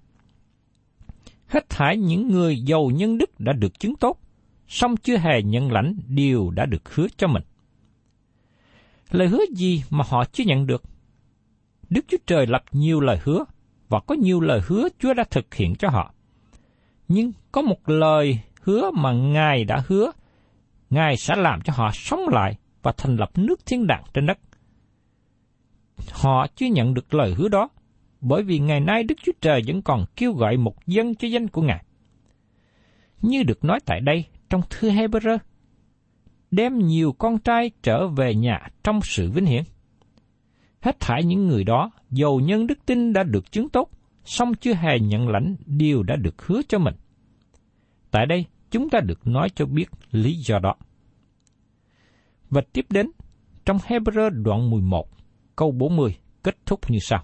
Hết 1.48 1.70
thải 1.70 1.98
những 1.98 2.28
người 2.28 2.62
giàu 2.66 2.92
nhân 2.94 3.18
đức 3.18 3.40
đã 3.40 3.54
được 3.54 3.80
chứng 3.80 3.96
tốt, 3.96 4.20
song 4.68 4.98
chưa 4.98 5.18
hề 5.18 5.42
nhận 5.42 5.72
lãnh 5.72 5.96
điều 6.08 6.52
đã 6.52 6.66
được 6.66 6.96
hứa 6.96 7.08
cho 7.18 7.28
mình. 7.28 7.44
Lời 9.12 9.28
hứa 9.28 9.44
gì 9.56 9.84
mà 9.90 10.06
họ 10.08 10.26
chưa 10.26 10.44
nhận 10.44 10.68
được? 10.68 10.84
Đức 11.90 12.06
Chúa 12.08 12.18
Trời 12.26 12.48
lập 12.48 12.64
nhiều 12.72 13.00
lời 13.00 13.20
hứa, 13.24 13.46
và 13.90 14.00
có 14.00 14.16
nhiều 14.16 14.40
lời 14.42 14.62
hứa 14.68 14.88
Chúa 15.00 15.14
đã 15.14 15.24
thực 15.32 15.54
hiện 15.54 15.76
cho 15.76 15.90
họ. 15.90 16.14
Nhưng 17.08 17.32
có 17.52 17.62
một 17.62 17.90
lời 17.90 18.40
hứa 18.62 18.92
mà 18.92 19.12
Ngài 19.12 19.64
đã 19.64 19.84
hứa, 19.88 20.12
Ngài 20.94 21.18
sẽ 21.18 21.36
làm 21.36 21.62
cho 21.62 21.74
họ 21.76 21.92
sống 21.94 22.22
lại 22.32 22.58
và 22.82 22.94
thành 22.98 23.16
lập 23.16 23.32
nước 23.36 23.66
thiên 23.66 23.88
đàng 23.88 24.04
trên 24.14 24.26
đất. 24.26 24.40
Họ 26.12 26.48
chưa 26.56 26.66
nhận 26.66 26.94
được 26.94 27.14
lời 27.14 27.34
hứa 27.34 27.48
đó, 27.48 27.70
bởi 28.22 28.44
vì 28.44 28.60
ngày 28.60 28.80
nay 28.80 29.04
Đức 29.04 29.16
Chúa 29.24 29.32
Trời 29.42 29.62
vẫn 29.68 29.82
còn 29.82 30.06
kêu 30.16 30.34
gọi 30.34 30.58
một 30.58 30.88
dân 30.88 31.16
cho 31.16 31.28
danh 31.28 31.48
của 31.48 31.62
Ngài. 31.62 31.84
Như 33.22 33.44
được 33.44 33.64
nói 33.64 33.80
tại 33.86 34.00
đây 34.02 34.26
trong 34.50 34.62
thư 34.70 34.90
Hebrew, 34.90 35.38
đem 36.52 36.80
nhiều 36.80 37.14
con 37.14 37.40
trai 37.40 37.72
trở 37.84 38.08
về 38.08 38.36
nhà 38.36 38.68
trong 38.84 39.00
sự 39.04 39.32
vinh 39.32 39.46
hiển. 39.46 39.64
Hết 40.82 41.00
thảy 41.00 41.24
những 41.24 41.48
người 41.48 41.64
đó, 41.64 41.92
dầu 42.10 42.40
nhân 42.40 42.68
đức 42.68 42.86
tin 42.86 43.14
đã 43.14 43.24
được 43.24 43.52
chứng 43.52 43.70
tốt, 43.70 43.90
song 44.26 44.54
chưa 44.54 44.74
hề 44.74 45.00
nhận 45.00 45.30
lãnh 45.30 45.56
điều 45.66 46.04
đã 46.04 46.16
được 46.16 46.46
hứa 46.46 46.62
cho 46.68 46.80
mình. 46.80 46.96
Tại 48.12 48.26
đây, 48.26 48.46
chúng 48.74 48.90
ta 48.90 49.00
được 49.00 49.28
nói 49.28 49.50
cho 49.56 49.66
biết 49.66 49.90
lý 50.12 50.36
do 50.36 50.60
đó. 50.60 50.76
Và 52.50 52.62
tiếp 52.74 52.86
đến, 52.90 53.12
trong 53.66 53.78
Hebrew 53.78 54.44
đoạn 54.44 54.70
11, 54.70 55.08
câu 55.56 55.72
40 55.72 56.16
kết 56.44 56.58
thúc 56.66 56.80
như 56.90 57.00
sau. 57.02 57.24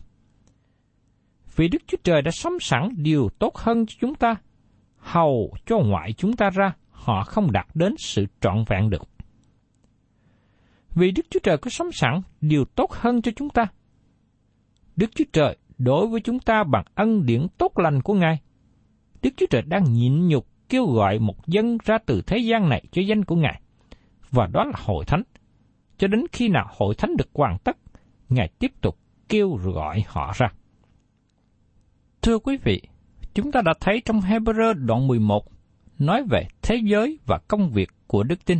Vì 1.55 1.67
Đức 1.67 1.81
Chúa 1.87 1.97
Trời 2.03 2.21
đã 2.21 2.31
sắm 2.31 2.57
sẵn 2.61 2.89
điều 2.97 3.29
tốt 3.39 3.57
hơn 3.57 3.85
cho 3.85 3.95
chúng 4.01 4.15
ta, 4.15 4.35
hầu 4.97 5.53
cho 5.65 5.77
ngoại 5.77 6.13
chúng 6.13 6.35
ta 6.35 6.49
ra, 6.49 6.73
họ 6.91 7.23
không 7.23 7.51
đạt 7.51 7.67
đến 7.73 7.95
sự 7.97 8.25
trọn 8.41 8.63
vẹn 8.67 8.89
được. 8.89 9.09
Vì 10.95 11.11
Đức 11.11 11.25
Chúa 11.29 11.39
Trời 11.43 11.57
có 11.57 11.69
sắm 11.69 11.89
sẵn 11.93 12.21
điều 12.41 12.65
tốt 12.65 12.91
hơn 12.91 13.21
cho 13.21 13.31
chúng 13.35 13.49
ta. 13.49 13.67
Đức 14.95 15.11
Chúa 15.15 15.25
Trời 15.33 15.57
đối 15.77 16.07
với 16.07 16.21
chúng 16.21 16.39
ta 16.39 16.63
bằng 16.63 16.85
ân 16.95 17.25
điển 17.25 17.47
tốt 17.57 17.77
lành 17.77 18.01
của 18.01 18.13
Ngài. 18.13 18.39
Đức 19.21 19.29
Chúa 19.37 19.45
Trời 19.49 19.61
đang 19.61 19.93
nhịn 19.93 20.27
nhục 20.27 20.48
kêu 20.69 20.85
gọi 20.85 21.19
một 21.19 21.47
dân 21.47 21.77
ra 21.85 21.97
từ 22.05 22.21
thế 22.21 22.37
gian 22.37 22.69
này 22.69 22.83
cho 22.91 23.01
danh 23.01 23.25
của 23.25 23.35
Ngài. 23.35 23.61
Và 24.31 24.47
đó 24.47 24.63
là 24.63 24.73
hội 24.75 25.05
thánh. 25.05 25.23
Cho 25.97 26.07
đến 26.07 26.25
khi 26.31 26.47
nào 26.47 26.67
hội 26.77 26.95
thánh 26.95 27.17
được 27.17 27.29
hoàn 27.33 27.57
tất, 27.57 27.77
Ngài 28.29 28.47
tiếp 28.59 28.71
tục 28.81 28.97
kêu 29.29 29.49
gọi 29.55 30.03
họ 30.07 30.33
ra. 30.35 30.51
Thưa 32.21 32.39
quý 32.39 32.57
vị, 32.57 32.81
chúng 33.33 33.51
ta 33.51 33.61
đã 33.61 33.73
thấy 33.79 34.01
trong 34.05 34.19
Hebrew 34.19 34.73
đoạn 34.73 35.07
11 35.07 35.45
nói 35.99 36.23
về 36.29 36.47
thế 36.61 36.75
giới 36.83 37.19
và 37.25 37.37
công 37.47 37.69
việc 37.69 37.89
của 38.07 38.23
đức 38.23 38.45
tin. 38.45 38.59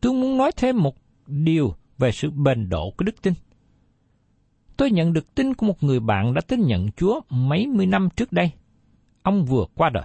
Tôi 0.00 0.12
muốn 0.12 0.36
nói 0.36 0.52
thêm 0.56 0.82
một 0.82 0.94
điều 1.26 1.74
về 1.98 2.12
sự 2.12 2.30
bền 2.30 2.68
độ 2.68 2.90
của 2.90 3.04
đức 3.04 3.22
tin. 3.22 3.34
Tôi 4.76 4.90
nhận 4.90 5.12
được 5.12 5.34
tin 5.34 5.54
của 5.54 5.66
một 5.66 5.82
người 5.82 6.00
bạn 6.00 6.34
đã 6.34 6.40
tin 6.40 6.66
nhận 6.66 6.92
Chúa 6.92 7.20
mấy 7.30 7.66
mươi 7.66 7.86
năm 7.86 8.08
trước 8.16 8.32
đây. 8.32 8.50
Ông 9.22 9.44
vừa 9.44 9.64
qua 9.74 9.90
đời. 9.90 10.04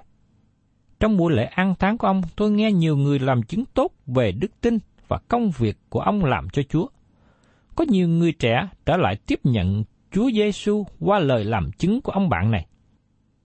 Trong 1.04 1.18
buổi 1.18 1.34
lễ 1.34 1.46
an 1.46 1.74
tháng 1.80 1.98
của 1.98 2.08
ông, 2.08 2.22
tôi 2.36 2.52
nghe 2.52 2.72
nhiều 2.72 2.98
người 2.98 3.20
làm 3.20 3.44
chứng 3.44 3.66
tốt 3.74 3.92
về 4.06 4.32
đức 4.32 4.62
tin 4.62 4.78
và 5.08 5.20
công 5.28 5.52
việc 5.58 5.78
của 5.90 6.00
ông 6.00 6.26
làm 6.26 6.50
cho 6.50 6.62
Chúa. 6.70 6.88
Có 7.76 7.86
nhiều 7.90 8.08
người 8.08 8.32
trẻ 8.32 8.68
trở 8.86 8.98
lại 8.98 9.16
tiếp 9.28 9.40
nhận 9.44 9.84
Chúa 10.12 10.32
Giêsu 10.32 10.86
qua 11.00 11.20
lời 11.20 11.44
làm 11.44 11.72
chứng 11.72 12.02
của 12.02 12.12
ông 12.12 12.30
bạn 12.30 12.52
này. 12.52 12.68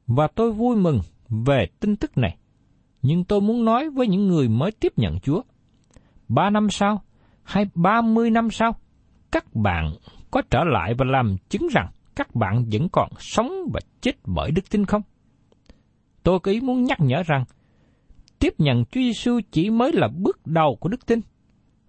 Và 0.06 0.26
tôi 0.26 0.52
vui 0.52 0.76
mừng 0.76 1.00
về 1.28 1.66
tin 1.80 1.96
tức 1.96 2.18
này. 2.18 2.36
Nhưng 3.02 3.24
tôi 3.24 3.40
muốn 3.40 3.64
nói 3.64 3.90
với 3.90 4.06
những 4.06 4.28
người 4.28 4.48
mới 4.48 4.72
tiếp 4.72 4.92
nhận 4.96 5.20
Chúa. 5.20 5.42
Ba 6.28 6.50
năm 6.50 6.70
sau, 6.70 7.02
hay 7.42 7.66
ba 7.74 8.02
mươi 8.02 8.30
năm 8.30 8.50
sau, 8.50 8.76
các 9.32 9.54
bạn 9.54 9.92
có 10.30 10.42
trở 10.50 10.64
lại 10.64 10.94
và 10.94 11.04
làm 11.08 11.36
chứng 11.48 11.68
rằng 11.72 11.88
các 12.16 12.34
bạn 12.34 12.64
vẫn 12.72 12.88
còn 12.92 13.10
sống 13.18 13.52
và 13.72 13.80
chết 14.00 14.12
bởi 14.24 14.50
đức 14.50 14.70
tin 14.70 14.84
không? 14.84 15.02
Tôi 16.28 16.40
có 16.40 16.52
ý 16.52 16.60
muốn 16.60 16.84
nhắc 16.84 17.00
nhở 17.00 17.22
rằng, 17.22 17.44
tiếp 18.38 18.54
nhận 18.58 18.84
Chúa 18.84 19.00
Giêsu 19.00 19.40
chỉ 19.52 19.70
mới 19.70 19.92
là 19.92 20.08
bước 20.08 20.46
đầu 20.46 20.76
của 20.80 20.88
đức 20.88 21.06
tin, 21.06 21.20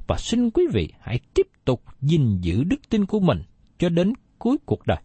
và 0.07 0.17
xin 0.19 0.49
quý 0.49 0.67
vị 0.73 0.93
hãy 0.99 1.19
tiếp 1.33 1.47
tục 1.65 1.83
gìn 2.01 2.37
giữ 2.41 2.63
đức 2.63 2.89
tin 2.89 3.05
của 3.05 3.19
mình 3.19 3.43
cho 3.77 3.89
đến 3.89 4.13
cuối 4.37 4.57
cuộc 4.65 4.87
đời. 4.87 4.97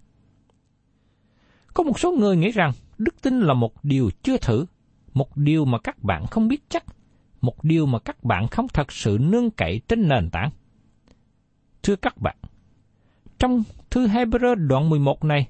Có 1.75 1.85
một 1.85 1.99
số 1.99 2.13
người 2.13 2.37
nghĩ 2.37 2.51
rằng 2.51 2.73
đức 2.99 3.23
tin 3.23 3.41
là 3.41 3.55
một 3.55 3.85
điều 3.85 4.11
chưa 4.23 4.37
thử, 4.37 4.67
một 5.15 5.37
điều 5.37 5.65
mà 5.65 5.79
các 5.85 6.03
bạn 6.03 6.27
không 6.27 6.49
biết 6.49 6.63
chắc, 6.69 6.85
một 7.41 7.65
điều 7.65 7.87
mà 7.87 7.99
các 7.99 8.25
bạn 8.25 8.49
không 8.49 8.69
thật 8.69 8.93
sự 8.93 9.19
nương 9.21 9.51
cậy 9.51 9.81
trên 9.89 10.09
nền 10.09 10.31
tảng. 10.31 10.51
Thưa 11.83 11.97
các 11.97 12.21
bạn, 12.21 12.37
trong 13.39 13.63
thư 13.91 14.07
Hebrew 14.07 14.55
đoạn 14.55 14.91
11 14.91 15.25
này, 15.25 15.49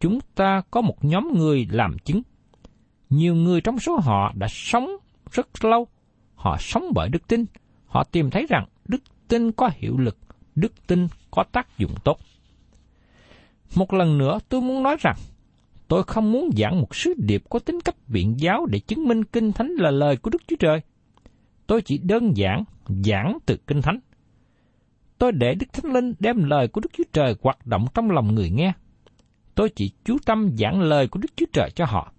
chúng 0.00 0.18
ta 0.34 0.62
có 0.70 0.80
một 0.80 1.04
nhóm 1.04 1.32
người 1.34 1.66
làm 1.70 1.98
chứng. 1.98 2.22
Nhiều 3.12 3.34
người 3.34 3.60
trong 3.60 3.78
số 3.78 3.98
họ 4.02 4.32
đã 4.36 4.46
sống 4.50 4.90
rất 5.30 5.64
lâu, 5.64 5.86
họ 6.34 6.56
sống 6.60 6.84
bởi 6.94 7.08
đức 7.08 7.28
tin, 7.28 7.44
họ 7.86 8.04
tìm 8.04 8.30
thấy 8.30 8.46
rằng 8.48 8.66
đức 8.88 9.02
tin 9.28 9.52
có 9.52 9.70
hiệu 9.74 9.98
lực, 9.98 10.16
đức 10.54 10.72
tin 10.86 11.06
có 11.30 11.44
tác 11.52 11.78
dụng 11.78 11.94
tốt. 12.04 12.18
Một 13.76 13.92
lần 13.92 14.18
nữa 14.18 14.38
tôi 14.48 14.60
muốn 14.60 14.82
nói 14.82 14.96
rằng, 15.00 15.16
tôi 15.88 16.02
không 16.02 16.32
muốn 16.32 16.50
giảng 16.56 16.80
một 16.80 16.96
sứ 16.96 17.14
điệp 17.16 17.42
có 17.50 17.58
tính 17.58 17.80
cách 17.84 18.08
viện 18.08 18.34
giáo 18.38 18.66
để 18.66 18.78
chứng 18.78 19.08
minh 19.08 19.24
Kinh 19.24 19.52
Thánh 19.52 19.70
là 19.78 19.90
lời 19.90 20.16
của 20.16 20.30
Đức 20.30 20.42
Chúa 20.46 20.56
Trời. 20.56 20.80
Tôi 21.66 21.82
chỉ 21.82 21.98
đơn 21.98 22.36
giản 22.36 22.64
giảng 22.88 23.38
từ 23.46 23.56
Kinh 23.66 23.82
Thánh. 23.82 23.98
Tôi 25.18 25.32
để 25.32 25.54
Đức 25.54 25.66
Thánh 25.72 25.92
Linh 25.92 26.14
đem 26.18 26.44
lời 26.44 26.68
của 26.68 26.80
Đức 26.80 26.90
Chúa 26.92 27.04
Trời 27.12 27.34
hoạt 27.42 27.66
động 27.66 27.86
trong 27.94 28.10
lòng 28.10 28.34
người 28.34 28.50
nghe. 28.50 28.72
Tôi 29.54 29.68
chỉ 29.68 29.90
chú 30.04 30.16
tâm 30.26 30.50
giảng 30.58 30.80
lời 30.80 31.08
của 31.08 31.18
Đức 31.18 31.36
Chúa 31.36 31.46
Trời 31.52 31.70
cho 31.70 31.84
họ. 31.84 32.12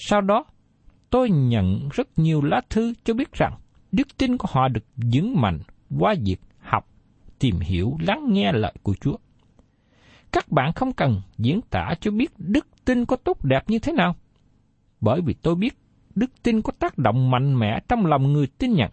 Sau 0.00 0.20
đó, 0.20 0.44
tôi 1.10 1.30
nhận 1.30 1.88
rất 1.92 2.08
nhiều 2.16 2.42
lá 2.42 2.60
thư 2.70 2.94
cho 3.04 3.14
biết 3.14 3.32
rằng 3.32 3.58
đức 3.92 4.16
tin 4.16 4.36
của 4.36 4.48
họ 4.50 4.68
được 4.68 4.84
vững 5.12 5.40
mạnh 5.40 5.60
qua 5.98 6.14
việc 6.24 6.40
học, 6.58 6.88
tìm 7.38 7.60
hiểu, 7.60 7.96
lắng 8.00 8.32
nghe 8.32 8.52
lời 8.52 8.74
của 8.82 8.94
Chúa. 9.00 9.16
Các 10.32 10.52
bạn 10.52 10.72
không 10.72 10.92
cần 10.92 11.22
diễn 11.38 11.60
tả 11.70 11.94
cho 12.00 12.10
biết 12.10 12.32
đức 12.38 12.66
tin 12.84 13.04
có 13.04 13.16
tốt 13.16 13.44
đẹp 13.44 13.70
như 13.70 13.78
thế 13.78 13.92
nào. 13.92 14.16
Bởi 15.00 15.20
vì 15.20 15.34
tôi 15.34 15.54
biết 15.54 15.78
đức 16.14 16.30
tin 16.42 16.62
có 16.62 16.72
tác 16.78 16.98
động 16.98 17.30
mạnh 17.30 17.58
mẽ 17.58 17.80
trong 17.88 18.06
lòng 18.06 18.32
người 18.32 18.46
tin 18.46 18.72
nhận. 18.72 18.90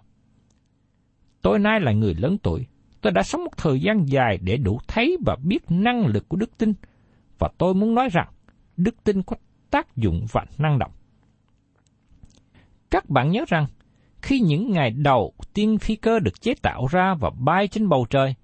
Tôi 1.42 1.60
nay 1.60 1.80
là 1.80 1.92
người 1.92 2.14
lớn 2.14 2.38
tuổi, 2.44 2.66
tôi 3.02 3.12
đã 3.12 3.24
sống 3.24 3.44
một 3.44 3.58
thời 3.58 3.80
gian 3.80 4.06
dài 4.10 4.38
để 4.42 4.58
đủ 4.58 4.80
thấy 4.88 5.18
và 5.26 5.36
biết 5.44 5.64
năng 5.70 6.06
lực 6.06 6.30
của 6.30 6.38
đức 6.38 6.58
tin, 6.58 6.74
và 7.40 7.50
tôi 7.58 7.74
muốn 7.74 7.96
nói 7.96 8.10
rằng 8.12 8.28
đức 8.78 9.04
tin 9.04 9.24
có 9.24 9.36
tác 9.72 9.98
dụng 9.98 10.26
và 10.32 10.46
năng 10.58 10.80
động. 10.80 10.92
Các 12.92 13.10
bạn 13.10 13.32
nhớ 13.32 13.46
rằng, 13.48 13.66
khi 14.22 14.40
những 14.40 14.72
ngày 14.72 14.92
đầu 14.92 15.34
tiên 15.54 15.78
phi 15.78 15.96
cơ 15.96 16.20
được 16.20 16.42
chế 16.42 16.54
tạo 16.62 16.88
ra 16.92 17.14
và 17.14 17.30
bay 17.30 17.68
trên 17.68 17.90
bầu 17.90 18.06
trời, 18.10 18.36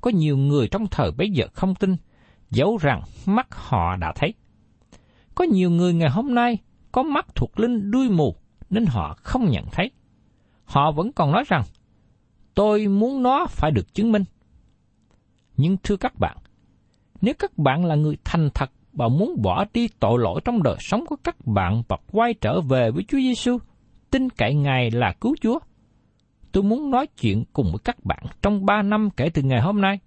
có 0.00 0.10
nhiều 0.10 0.36
người 0.36 0.68
trong 0.68 0.86
thời 0.86 1.10
bấy 1.10 1.30
giờ 1.30 1.46
không 1.52 1.74
tin, 1.74 1.96
dẫu 2.50 2.76
rằng 2.76 3.02
mắt 3.26 3.46
họ 3.50 3.96
đã 3.96 4.12
thấy. 4.16 4.34
Có 5.34 5.44
nhiều 5.44 5.70
người 5.70 5.94
ngày 5.94 6.10
hôm 6.10 6.34
nay 6.34 6.58
có 6.92 7.02
mắt 7.02 7.26
thuộc 7.34 7.60
linh 7.60 7.90
đuôi 7.90 8.08
mù 8.10 8.36
nên 8.70 8.86
họ 8.86 9.16
không 9.22 9.50
nhận 9.50 9.64
thấy. 9.72 9.90
Họ 10.64 10.92
vẫn 10.92 11.12
còn 11.12 11.32
nói 11.32 11.44
rằng, 11.48 11.62
tôi 12.54 12.86
muốn 12.86 13.22
nó 13.22 13.46
phải 13.46 13.70
được 13.70 13.94
chứng 13.94 14.12
minh. 14.12 14.24
Nhưng 15.56 15.76
thưa 15.82 15.96
các 15.96 16.18
bạn, 16.18 16.36
nếu 17.20 17.34
các 17.38 17.58
bạn 17.58 17.84
là 17.84 17.94
người 17.94 18.16
thành 18.24 18.50
thật 18.54 18.70
và 18.96 19.08
muốn 19.08 19.42
bỏ 19.42 19.64
đi 19.74 19.88
tội 20.00 20.18
lỗi 20.18 20.40
trong 20.44 20.62
đời 20.62 20.76
sống 20.78 21.06
của 21.06 21.16
các 21.24 21.36
bạn 21.46 21.82
và 21.88 21.96
quay 22.12 22.34
trở 22.34 22.60
về 22.60 22.90
với 22.90 23.04
Chúa 23.08 23.18
Giêsu, 23.18 23.58
tin 24.10 24.30
cậy 24.30 24.54
Ngài 24.54 24.90
là 24.90 25.14
cứu 25.20 25.34
Chúa, 25.40 25.58
tôi 26.52 26.62
muốn 26.62 26.90
nói 26.90 27.06
chuyện 27.06 27.44
cùng 27.52 27.66
với 27.66 27.80
các 27.84 28.04
bạn 28.04 28.22
trong 28.42 28.66
ba 28.66 28.82
năm 28.82 29.08
kể 29.16 29.30
từ 29.34 29.42
ngày 29.42 29.60
hôm 29.60 29.80
nay 29.80 29.98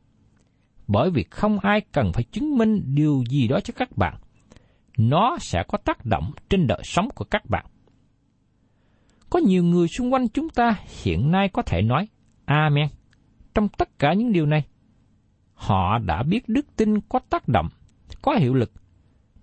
bởi 0.90 1.10
vì 1.10 1.26
không 1.32 1.60
ai 1.60 1.82
cần 1.82 2.14
phải 2.14 2.24
chứng 2.24 2.58
minh 2.58 2.82
điều 2.96 3.24
gì 3.30 3.48
đó 3.48 3.60
cho 3.60 3.74
các 3.78 3.98
bạn. 3.98 4.16
Nó 4.98 5.38
sẽ 5.40 5.64
có 5.68 5.78
tác 5.78 6.06
động 6.06 6.32
trên 6.50 6.68
đời 6.68 6.82
sống 6.84 7.10
của 7.16 7.26
các 7.26 7.46
bạn. 7.50 7.66
Có 9.30 9.40
nhiều 9.40 9.64
người 9.64 9.88
xung 9.88 10.14
quanh 10.14 10.28
chúng 10.28 10.50
ta 10.50 10.76
hiện 11.04 11.32
nay 11.32 11.50
có 11.50 11.62
thể 11.62 11.82
nói 11.82 12.08
Amen 12.46 12.88
trong 13.54 13.68
tất 13.70 14.00
cả 14.00 14.14
những 14.14 14.32
điều 14.32 14.46
này. 14.46 14.64
Họ 15.54 15.98
đã 15.98 16.24
biết 16.24 16.50
đức 16.50 16.76
tin 16.76 17.02
có 17.02 17.20
tác 17.30 17.48
động, 17.48 17.70
có 18.22 18.36
hiệu 18.36 18.54
lực. 18.54 18.72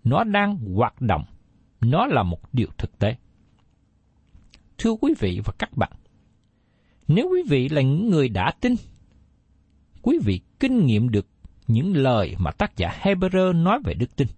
Nó 0.05 0.25
đang 0.25 0.57
hoạt 0.57 1.01
động. 1.01 1.25
Nó 1.81 2.07
là 2.07 2.23
một 2.23 2.41
điều 2.53 2.69
thực 2.79 2.99
tế. 2.99 3.17
Thưa 4.79 4.93
quý 5.01 5.15
vị 5.19 5.41
và 5.45 5.53
các 5.59 5.77
bạn, 5.77 5.93
nếu 7.09 7.29
quý 7.33 7.43
vị 7.49 7.69
là 7.69 7.83
những 7.83 8.11
người 8.11 8.29
đã 8.29 8.53
tin, 8.61 8.75
quý 10.03 10.19
vị 10.25 10.41
kinh 10.61 10.87
nghiệm 10.87 11.09
được 11.11 11.27
những 11.67 11.97
lời 11.97 12.35
mà 12.39 12.51
tác 12.51 12.77
giả 12.77 12.89
Hebrew 13.03 13.63
nói 13.63 13.79
về 13.85 13.95
đức 13.95 14.17
tin. 14.17 14.29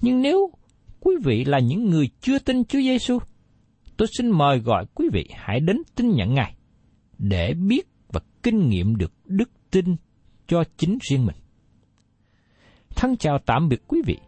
Nhưng 0.00 0.22
nếu 0.22 0.50
quý 1.00 1.14
vị 1.24 1.44
là 1.44 1.58
những 1.58 1.90
người 1.90 2.08
chưa 2.20 2.38
tin 2.38 2.64
Chúa 2.64 2.78
Giêsu, 2.78 3.18
tôi 3.96 4.08
xin 4.18 4.30
mời 4.30 4.58
gọi 4.58 4.86
quý 4.94 5.08
vị 5.12 5.28
hãy 5.34 5.60
đến 5.60 5.82
tin 5.94 6.10
nhận 6.10 6.34
Ngài 6.34 6.54
để 7.18 7.54
biết 7.54 7.88
và 8.12 8.20
kinh 8.42 8.68
nghiệm 8.68 8.96
được 8.96 9.12
đức 9.24 9.50
tin 9.70 9.96
cho 10.48 10.64
chính 10.76 10.98
riêng 11.10 11.26
mình. 11.26 11.36
Thân 12.96 13.16
chào 13.16 13.38
tạm 13.38 13.68
biệt 13.68 13.82
quý 13.88 14.02
vị 14.06 14.18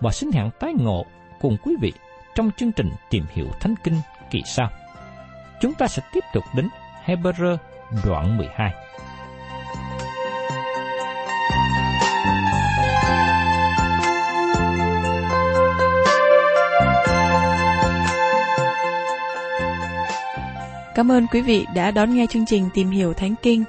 và 0.00 0.10
xin 0.10 0.32
hẹn 0.32 0.50
tái 0.60 0.72
ngộ 0.78 1.04
cùng 1.40 1.56
quý 1.64 1.74
vị 1.80 1.92
trong 2.34 2.50
chương 2.56 2.72
trình 2.72 2.90
tìm 3.10 3.24
hiểu 3.32 3.46
Thánh 3.60 3.74
Kinh 3.84 3.94
kỳ 4.30 4.42
sau. 4.46 4.68
Chúng 5.60 5.74
ta 5.74 5.88
sẽ 5.88 6.02
tiếp 6.12 6.24
tục 6.32 6.44
đến 6.56 6.68
Hebrew 7.04 7.56
đoạn 8.04 8.38
12. 8.38 8.74
Cảm 20.94 21.12
ơn 21.12 21.26
quý 21.26 21.42
vị 21.42 21.66
đã 21.74 21.90
đón 21.90 22.14
nghe 22.14 22.26
chương 22.26 22.46
trình 22.46 22.68
Tìm 22.74 22.90
hiểu 22.90 23.14
Thánh 23.14 23.34
Kinh. 23.42 23.64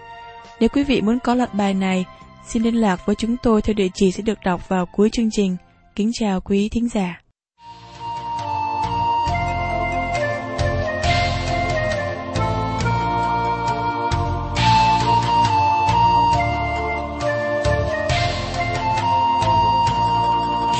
Nếu 0.59 0.69
quý 0.69 0.83
vị 0.83 1.01
muốn 1.01 1.19
có 1.19 1.35
loạt 1.35 1.53
bài 1.53 1.73
này, 1.73 2.05
xin 2.47 2.63
liên 2.63 2.75
lạc 2.75 3.05
với 3.05 3.15
chúng 3.15 3.37
tôi 3.43 3.61
theo 3.61 3.73
địa 3.73 3.87
chỉ 3.93 4.11
sẽ 4.11 4.21
được 4.21 4.37
đọc 4.45 4.69
vào 4.69 4.85
cuối 4.85 5.09
chương 5.13 5.29
trình. 5.31 5.57
Kính 5.95 6.11
chào 6.13 6.41
quý 6.41 6.69
thính 6.69 6.89
giả. 6.89 7.21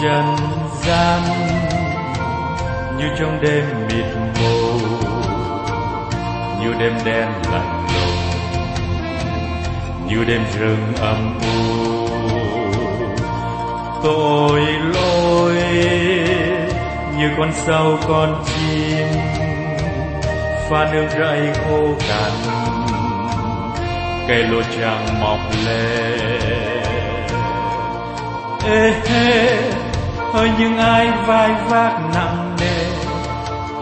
trần 0.01 0.35
gian 0.85 1.21
như 2.97 3.05
trong 3.19 3.41
đêm 3.41 3.65
mịt 3.87 4.05
mù, 4.39 4.79
như 6.61 6.73
đêm 6.79 6.93
đen 7.05 7.29
lạnh 7.51 7.84
như 10.07 10.23
đêm 10.23 10.41
rừng 10.59 10.93
âm 10.99 11.39
u. 11.41 12.07
Tội 14.03 14.61
lỗi 14.93 15.55
như 17.17 17.29
con 17.37 17.51
sâu 17.53 17.97
con 18.07 18.43
chim, 18.45 19.07
pha 20.69 20.89
nước 20.93 21.07
rẫy 21.19 21.49
khô 21.53 21.95
cằn. 22.09 22.31
Cây 24.27 24.43
lúa 24.43 24.61
chẳng 24.77 25.21
mọc 25.21 25.39
lên 25.65 26.45
ê, 28.65 28.93
hê 29.09 29.61
hỡi 30.33 30.49
những 30.59 30.77
ai 30.77 31.11
vai 31.25 31.53
vác 31.69 31.93
nặng 32.13 32.55
nề, 32.59 32.85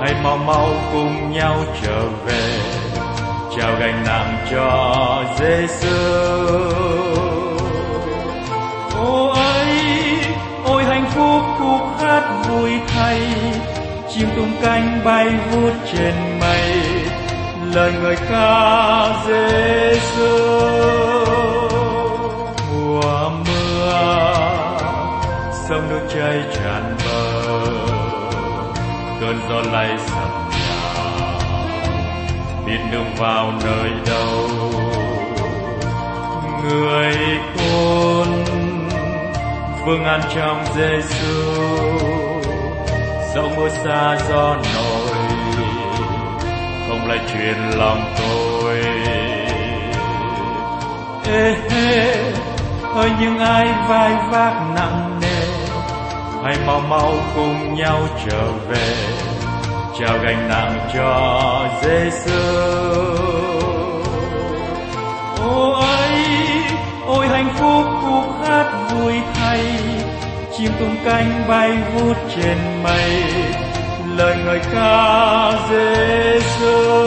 hãy 0.02 0.14
mau 0.24 0.38
mau 0.38 0.70
cùng 0.92 1.32
nhau 1.32 1.56
trở 1.82 2.02
về 2.26 2.60
trao 3.58 3.76
gánh 3.80 4.04
nặng 4.06 4.46
cho 4.52 5.24
Giêsu 5.40 5.98
ô 8.98 9.28
ấy, 9.28 9.78
ôi 10.66 10.84
hạnh 10.84 11.06
phúc, 11.16 11.42
khúc 11.60 11.82
hát 12.02 12.46
vui 12.50 12.72
thay. 12.88 13.20
Chim 14.10 14.28
tung 14.36 14.52
cánh 14.62 15.02
bay 15.06 15.30
vút 15.52 15.74
trên 15.94 16.14
mây. 16.40 16.82
Lời 17.74 17.94
người 18.02 18.16
ca 18.16 19.10
Giêsu 19.28 20.38
mùa 22.72 23.30
mưa, 23.30 23.94
sông 25.70 25.90
nước 25.90 26.08
chảy 26.14 26.44
tràn 26.56 26.96
bờ. 27.06 27.60
Cơn 29.22 29.40
gió 29.50 29.72
lay 29.72 29.98
sập 29.98 30.43
biết 32.74 32.80
đường 32.92 33.16
vào 33.18 33.54
nơi 33.64 33.92
đâu. 34.06 34.50
Người 36.64 37.16
con 37.58 38.46
vương 39.86 40.04
an 40.06 40.22
trong 40.36 40.66
Giêsu 40.76 41.44
dẫu 43.36 43.50
mưa 43.58 43.70
xa 43.70 44.18
gió 44.30 44.56
nổi, 44.74 45.18
không 46.88 47.08
lại 47.08 47.20
truyền 47.34 47.58
lòng 47.78 48.14
tôi. 48.18 48.82
Ê 51.34 51.56
hê 51.70 52.14
ơi, 52.96 53.12
những 53.20 53.40
ai 53.40 53.68
vai 53.88 54.14
vác 54.32 54.54
nặng 54.76 55.20
nề, 55.22 55.46
hãy 56.44 56.56
mau 56.68 56.80
mau 56.80 57.14
cùng 57.36 57.76
nhau 57.76 58.00
trở 58.26 58.52
về 58.70 59.33
trao 60.00 60.20
gánh 60.24 60.50
nặng 60.50 60.90
cho 60.94 61.68
Giêsu 61.84 62.42
ô 65.40 65.72
ấy 65.72 66.18
ôi, 67.06 67.28
hạnh 67.28 67.54
phúc 67.56 67.86
khúc 68.02 68.48
hát 68.48 68.90
vui 68.92 69.14
thay. 69.34 69.66
Chim 70.58 70.72
tung 70.80 70.96
cánh 71.06 71.44
bay 71.48 71.78
vút 71.94 72.18
trên 72.36 72.58
mây. 72.84 73.24
Lời 74.18 74.38
ngợi 74.46 74.60
ca 74.74 75.52
Giêsu 75.70 77.04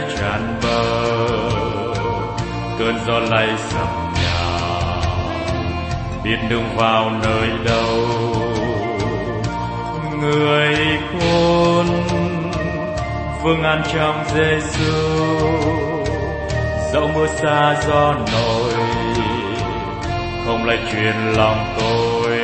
sông 0.00 0.10
tràn 0.20 0.60
bờ, 0.62 0.82
cơn 2.78 2.98
gió 3.06 3.18
lay 3.18 3.48
sập 3.58 3.88
nhà. 4.14 4.60
Biết 6.24 6.36
đường 6.48 6.76
vào 6.76 7.10
nơi 7.10 7.48
đâu, 7.64 8.06
người 10.20 10.76
khôn 11.12 11.86
vương 13.42 13.62
an 13.62 13.82
trong 13.94 14.24
Giêsu 14.34 14.92
dẫu 16.92 17.08
mưa 17.14 17.26
xa 17.26 17.76
gió 17.86 18.14
nổi, 18.32 18.72
không 20.46 20.64
lại 20.64 20.78
truyền 20.92 21.14
lòng 21.36 21.74
tôi. 21.80 22.38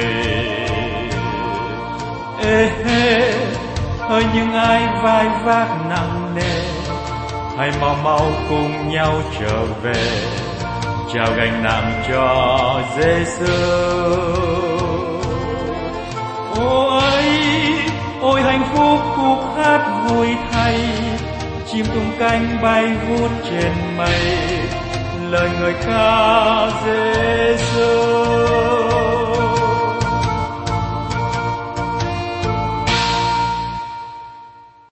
Ê, 2.42 2.70
hê, 2.84 3.32
ơi, 4.08 4.24
những 4.34 4.52
ai 4.52 4.88
vai 5.02 5.26
vác 5.44 5.68
nặng 5.88 6.34
nề 6.34 6.77
hãy 7.58 7.70
mau 7.80 7.96
mau 8.04 8.30
cùng 8.48 8.90
nhau 8.90 9.22
trở 9.40 9.64
về. 9.82 10.20
Trao 11.14 11.26
gánh 11.36 11.62
nặng 11.62 12.02
cho 12.08 12.80
Giêsu 12.96 13.52
Ôi, 16.56 17.22
ôi 18.20 18.42
hạnh 18.42 18.68
phúc 18.74 19.00
khúc 19.16 19.38
hát 19.56 20.08
vui 20.08 20.28
thay. 20.52 20.80
Chim 21.72 21.86
tung 21.94 22.12
cánh 22.18 22.58
bay 22.62 22.86
vút 23.08 23.30
trên 23.50 23.72
mây. 23.96 24.20
Lời 25.30 25.50
người 25.60 25.74
ca 25.86 26.70
Giêsu 26.84 28.87